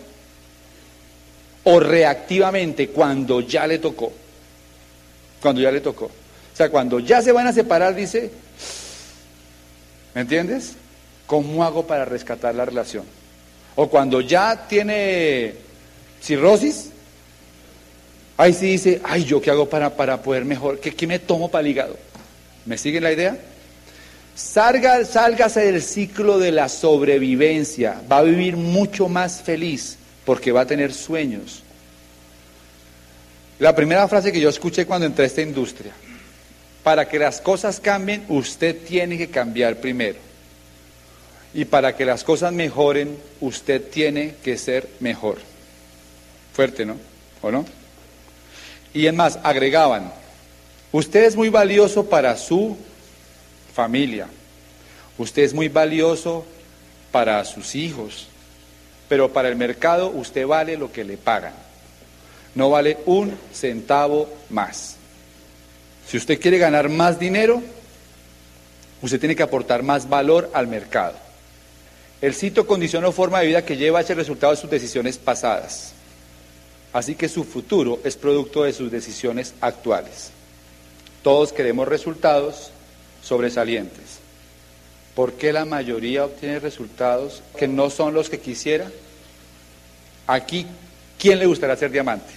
o 1.64 1.80
reactivamente 1.80 2.90
cuando 2.90 3.42
ya 3.42 3.68
le 3.68 3.80
tocó. 3.80 4.12
Cuando 5.42 5.62
ya 5.62 5.72
le 5.72 5.82
tocó. 5.82 6.06
O 6.06 6.56
sea, 6.56 6.70
cuando 6.70 7.00
ya 7.00 7.22
se 7.22 7.32
van 7.32 7.48
a 7.48 7.54
separar, 7.54 7.96
dice, 7.96 8.30
¿me 10.14 10.22
entiendes? 10.22 10.74
¿Cómo 11.26 11.64
hago 11.64 11.88
para 11.88 12.06
rescatar 12.06 12.54
la 12.56 12.66
relación? 12.66 13.06
O 13.76 13.90
cuando 13.90 14.22
ya 14.22 14.68
tiene 14.68 15.54
cirrosis, 16.22 16.90
ahí 18.38 18.54
sí 18.54 18.68
dice, 18.68 19.02
ay, 19.04 19.24
¿yo 19.24 19.42
qué 19.42 19.52
hago 19.52 19.70
para, 19.70 19.96
para 19.96 20.22
poder 20.22 20.46
mejor? 20.46 20.80
¿Qué, 20.80 20.94
¿Qué 20.94 21.08
me 21.08 21.20
tomo 21.20 21.50
para 21.50 21.62
el 21.62 21.68
hígado? 21.68 21.98
¿Me 22.66 22.78
siguen 22.78 23.04
la 23.04 23.12
idea? 23.12 23.38
Salga, 24.36 25.04
sálgase 25.06 25.62
del 25.62 25.82
ciclo 25.82 26.40
de 26.40 26.52
la 26.52 26.70
sobrevivencia, 26.70 28.02
va 28.12 28.20
a 28.20 28.24
vivir 28.24 28.56
mucho 28.56 29.08
más 29.08 29.42
feliz 29.42 29.98
porque 30.26 30.52
va 30.52 30.62
a 30.62 30.66
tener 30.66 30.94
sueños. 30.94 31.64
La 33.60 33.76
primera 33.76 34.08
frase 34.08 34.32
que 34.32 34.40
yo 34.40 34.50
escuché 34.50 34.86
cuando 34.86 35.06
entré 35.06 35.26
a 35.26 35.28
esta 35.28 35.42
industria, 35.42 35.92
para 36.84 37.08
que 37.08 37.20
las 37.20 37.42
cosas 37.42 37.80
cambien, 37.80 38.26
usted 38.28 38.76
tiene 38.88 39.18
que 39.18 39.30
cambiar 39.30 39.76
primero. 39.78 40.18
Y 41.54 41.66
para 41.66 41.96
que 41.96 42.06
las 42.06 42.24
cosas 42.24 42.54
mejoren, 42.54 43.18
usted 43.42 43.90
tiene 43.90 44.36
que 44.44 44.58
ser 44.58 44.88
mejor. 45.00 45.38
Fuerte, 46.54 46.86
¿no? 46.86 46.96
¿O 47.42 47.52
no? 47.52 47.66
Y 48.94 49.08
es 49.08 49.14
más, 49.14 49.40
agregaban, 49.44 50.12
usted 50.92 51.24
es 51.24 51.36
muy 51.36 51.50
valioso 51.50 52.06
para 52.06 52.36
su 52.38 52.78
familia, 53.74 54.28
usted 55.18 55.44
es 55.44 55.54
muy 55.54 55.70
valioso 55.70 56.46
para 57.12 57.44
sus 57.46 57.76
hijos, 57.76 58.28
pero 59.08 59.32
para 59.32 59.48
el 59.48 59.56
mercado 59.56 60.10
usted 60.10 60.46
vale 60.46 60.78
lo 60.78 60.92
que 60.92 61.04
le 61.04 61.18
pagan. 61.18 61.54
No 62.54 62.70
vale 62.70 62.98
un 63.06 63.38
centavo 63.54 64.30
más. 64.50 64.98
Si 66.08 66.18
usted 66.18 66.40
quiere 66.40 66.58
ganar 66.58 66.90
más 66.90 67.18
dinero, 67.18 67.62
usted 69.02 69.20
tiene 69.20 69.36
que 69.38 69.44
aportar 69.44 69.84
más 69.84 70.10
valor 70.10 70.50
al 70.54 70.68
mercado. 70.68 71.16
El 72.22 72.36
sitio 72.36 72.68
condiciona 72.68 73.08
o 73.08 73.12
forma 73.12 73.40
de 73.40 73.48
vida 73.48 73.66
que 73.66 73.78
lleva 73.78 74.00
a 74.00 74.02
ese 74.04 74.14
resultado 74.14 74.54
de 74.54 74.62
sus 74.62 74.70
decisiones 74.70 75.18
pasadas. 75.18 75.94
Así 76.94 77.16
que 77.16 77.28
su 77.28 77.44
futuro 77.44 78.00
es 78.04 78.16
producto 78.16 78.64
de 78.64 78.74
sus 78.74 78.92
decisiones 78.92 79.56
actuales. 79.60 80.30
Todos 81.24 81.52
queremos 81.52 81.88
resultados 81.88 82.72
sobresalientes. 83.24 84.20
¿Por 85.16 85.34
qué 85.34 85.52
la 85.52 85.66
mayoría 85.66 86.26
obtiene 86.26 86.60
resultados 86.60 87.42
que 87.58 87.68
no 87.68 87.90
son 87.90 88.14
los 88.14 88.30
que 88.30 88.40
quisiera? 88.40 88.92
Aquí, 90.28 90.68
¿quién 91.18 91.40
le 91.40 91.48
gustaría 91.48 91.76
ser 91.76 91.92
diamante? 91.92 92.32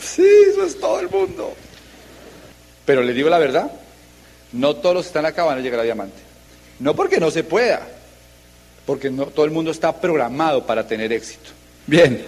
Sí, 0.00 0.26
eso 0.50 0.64
es 0.64 0.78
todo 0.78 1.00
el 1.00 1.08
mundo. 1.08 1.54
Pero 2.84 3.02
le 3.02 3.12
digo 3.12 3.28
la 3.28 3.38
verdad, 3.38 3.70
no 4.52 4.76
todos 4.76 4.94
los 4.94 5.04
que 5.04 5.08
están 5.08 5.26
acá 5.26 5.44
van 5.44 5.58
a 5.58 5.60
llegar 5.60 5.80
a 5.80 5.84
diamante. 5.84 6.18
No 6.78 6.94
porque 6.94 7.18
no 7.18 7.30
se 7.30 7.42
pueda, 7.42 7.86
porque 8.86 9.10
no 9.10 9.26
todo 9.26 9.44
el 9.44 9.50
mundo 9.50 9.70
está 9.70 10.00
programado 10.00 10.64
para 10.64 10.86
tener 10.86 11.12
éxito. 11.12 11.50
Bien, 11.86 12.24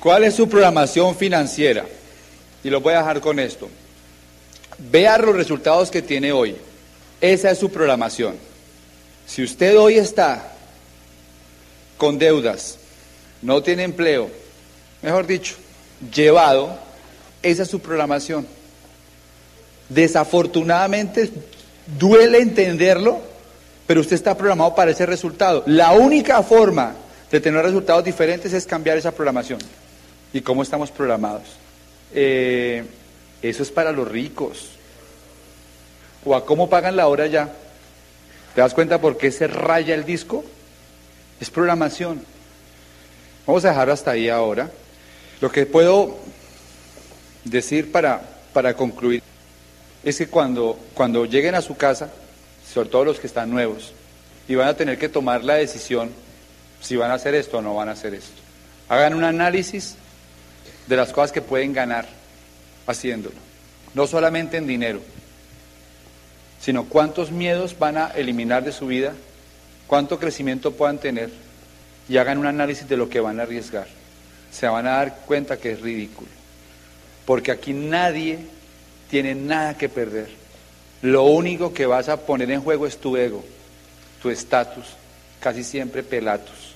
¿cuál 0.00 0.24
es 0.24 0.34
su 0.34 0.48
programación 0.48 1.14
financiera? 1.14 1.84
Y 2.64 2.70
lo 2.70 2.80
voy 2.80 2.94
a 2.94 2.98
dejar 2.98 3.20
con 3.20 3.38
esto. 3.38 3.68
Vea 4.78 5.18
los 5.18 5.36
resultados 5.36 5.90
que 5.90 6.02
tiene 6.02 6.32
hoy. 6.32 6.56
Esa 7.20 7.50
es 7.50 7.58
su 7.58 7.70
programación. 7.70 8.36
Si 9.26 9.42
usted 9.42 9.78
hoy 9.78 9.98
está 9.98 10.52
con 11.98 12.18
deudas, 12.18 12.78
no 13.42 13.62
tiene 13.62 13.84
empleo, 13.84 14.30
mejor 15.02 15.26
dicho, 15.26 15.54
llevado, 16.12 16.78
esa 17.42 17.62
es 17.62 17.68
su 17.68 17.80
programación. 17.80 18.46
Desafortunadamente, 19.88 21.30
duele 21.98 22.38
entenderlo, 22.38 23.20
pero 23.90 24.02
usted 24.02 24.14
está 24.14 24.36
programado 24.36 24.72
para 24.72 24.92
ese 24.92 25.04
resultado. 25.04 25.64
La 25.66 25.90
única 25.90 26.44
forma 26.44 26.94
de 27.28 27.40
tener 27.40 27.60
resultados 27.60 28.04
diferentes 28.04 28.52
es 28.52 28.64
cambiar 28.64 28.96
esa 28.96 29.10
programación. 29.10 29.58
¿Y 30.32 30.42
cómo 30.42 30.62
estamos 30.62 30.92
programados? 30.92 31.42
Eh, 32.14 32.84
eso 33.42 33.64
es 33.64 33.70
para 33.72 33.90
los 33.90 34.06
ricos 34.06 34.68
o 36.24 36.36
a 36.36 36.46
cómo 36.46 36.70
pagan 36.70 36.94
la 36.94 37.08
hora 37.08 37.26
ya. 37.26 37.50
¿Te 38.54 38.60
das 38.60 38.74
cuenta 38.74 39.00
por 39.00 39.18
qué 39.18 39.32
se 39.32 39.48
raya 39.48 39.96
el 39.96 40.04
disco? 40.04 40.44
Es 41.40 41.50
programación. 41.50 42.22
Vamos 43.44 43.64
a 43.64 43.70
dejar 43.70 43.90
hasta 43.90 44.12
ahí 44.12 44.28
ahora. 44.28 44.70
Lo 45.40 45.50
que 45.50 45.66
puedo 45.66 46.16
decir 47.42 47.90
para, 47.90 48.22
para 48.52 48.74
concluir 48.74 49.20
es 50.04 50.16
que 50.16 50.28
cuando, 50.28 50.78
cuando 50.94 51.24
lleguen 51.24 51.56
a 51.56 51.60
su 51.60 51.76
casa, 51.76 52.08
sobre 52.72 52.88
todo 52.88 53.04
los 53.04 53.18
que 53.18 53.26
están 53.26 53.50
nuevos, 53.50 53.92
y 54.48 54.54
van 54.54 54.68
a 54.68 54.74
tener 54.74 54.98
que 54.98 55.08
tomar 55.08 55.44
la 55.44 55.54
decisión 55.54 56.10
si 56.80 56.96
van 56.96 57.10
a 57.10 57.14
hacer 57.14 57.34
esto 57.34 57.58
o 57.58 57.62
no 57.62 57.74
van 57.74 57.88
a 57.88 57.92
hacer 57.92 58.14
esto, 58.14 58.40
hagan 58.88 59.14
un 59.14 59.24
análisis 59.24 59.96
de 60.86 60.96
las 60.96 61.12
cosas 61.12 61.32
que 61.32 61.42
pueden 61.42 61.72
ganar 61.72 62.06
haciéndolo, 62.86 63.36
no 63.94 64.06
solamente 64.06 64.56
en 64.56 64.66
dinero, 64.66 65.00
sino 66.60 66.84
cuántos 66.84 67.30
miedos 67.30 67.78
van 67.78 67.96
a 67.96 68.08
eliminar 68.08 68.64
de 68.64 68.72
su 68.72 68.86
vida, 68.86 69.14
cuánto 69.86 70.18
crecimiento 70.18 70.72
puedan 70.72 70.98
tener 70.98 71.30
y 72.08 72.16
hagan 72.18 72.38
un 72.38 72.46
análisis 72.46 72.88
de 72.88 72.96
lo 72.96 73.08
que 73.08 73.20
van 73.20 73.40
a 73.40 73.44
arriesgar. 73.44 73.86
Se 74.50 74.66
van 74.66 74.86
a 74.86 74.96
dar 74.96 75.16
cuenta 75.26 75.58
que 75.58 75.72
es 75.72 75.80
ridículo. 75.80 76.28
Porque 77.24 77.52
aquí 77.52 77.72
nadie 77.72 78.40
tiene 79.08 79.34
nada 79.34 79.76
que 79.78 79.88
perder. 79.88 80.39
Lo 81.02 81.24
único 81.24 81.72
que 81.72 81.86
vas 81.86 82.08
a 82.08 82.18
poner 82.18 82.50
en 82.50 82.60
juego 82.60 82.86
es 82.86 82.98
tu 82.98 83.16
ego, 83.16 83.44
tu 84.22 84.30
estatus, 84.30 84.84
casi 85.40 85.64
siempre 85.64 86.02
pelatus. 86.02 86.74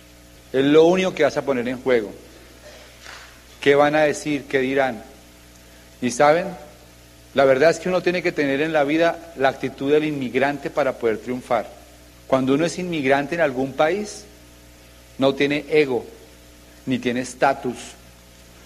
Es 0.53 0.65
lo 0.65 0.85
único 0.85 1.15
que 1.15 1.25
vas 1.25 1.37
a 1.37 1.43
poner 1.43 1.69
en 1.69 1.81
juego. 1.83 2.11
¿Qué 3.61 3.75
van 3.75 3.95
a 3.95 4.03
decir? 4.03 4.45
¿Qué 4.45 4.61
dirán? 4.61 5.03
Y 6.01 6.11
saben, 6.11 6.47
la 7.35 7.45
verdad 7.45 7.71
es 7.71 7.79
que 7.79 7.89
uno 7.89 8.03
tiene 8.03 8.23
que 8.23 8.33
tener 8.33 8.61
en 8.61 8.73
la 8.73 8.85
vida 8.85 9.33
la 9.37 9.49
actitud 9.49 9.91
del 9.91 10.05
inmigrante 10.05 10.71
para 10.71 10.95
poder 10.95 11.19
triunfar. 11.19 11.69
Cuando 12.27 12.55
uno 12.55 12.65
es 12.65 12.79
inmigrante 12.79 13.35
en 13.35 13.41
algún 13.41 13.73
país, 13.73 14.25
no 15.19 15.35
tiene 15.35 15.65
ego, 15.69 16.07
ni 16.87 16.99
tiene 16.99 17.21
estatus, 17.21 17.77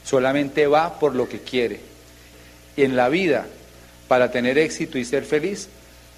solamente 0.05 0.67
va 0.67 0.99
por 0.99 1.15
lo 1.15 1.29
que 1.29 1.41
quiere. 1.41 1.81
En 2.77 2.95
la 2.95 3.09
vida, 3.09 3.47
para 4.09 4.31
tener 4.31 4.59
éxito 4.59 4.99
y 4.99 5.05
ser 5.05 5.25
feliz, 5.25 5.69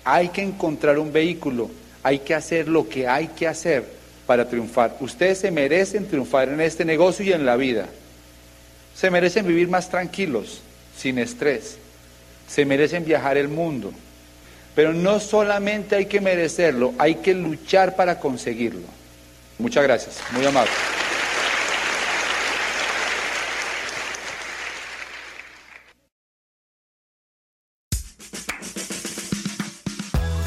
hay 0.04 0.28
que 0.30 0.42
encontrar 0.42 0.98
un 0.98 1.12
vehículo, 1.12 1.70
hay 2.02 2.20
que 2.20 2.34
hacer 2.34 2.68
lo 2.68 2.88
que 2.88 3.06
hay 3.06 3.28
que 3.28 3.46
hacer 3.46 3.84
para 4.26 4.48
triunfar. 4.48 4.96
Ustedes 5.00 5.38
se 5.38 5.50
merecen 5.50 6.06
triunfar 6.06 6.48
en 6.48 6.60
este 6.60 6.84
negocio 6.84 7.24
y 7.24 7.32
en 7.32 7.44
la 7.44 7.56
vida. 7.56 7.86
Se 8.94 9.10
merecen 9.10 9.46
vivir 9.46 9.68
más 9.68 9.90
tranquilos, 9.90 10.62
sin 10.96 11.18
estrés. 11.18 11.78
Se 12.48 12.64
merecen 12.64 13.04
viajar 13.04 13.36
el 13.36 13.48
mundo. 13.48 13.92
Pero 14.74 14.92
no 14.92 15.18
solamente 15.18 15.96
hay 15.96 16.06
que 16.06 16.20
merecerlo, 16.20 16.94
hay 16.98 17.16
que 17.16 17.34
luchar 17.34 17.96
para 17.96 18.20
conseguirlo. 18.20 18.86
Muchas 19.58 19.82
gracias, 19.82 20.18
muy 20.32 20.46
amable. 20.46 20.70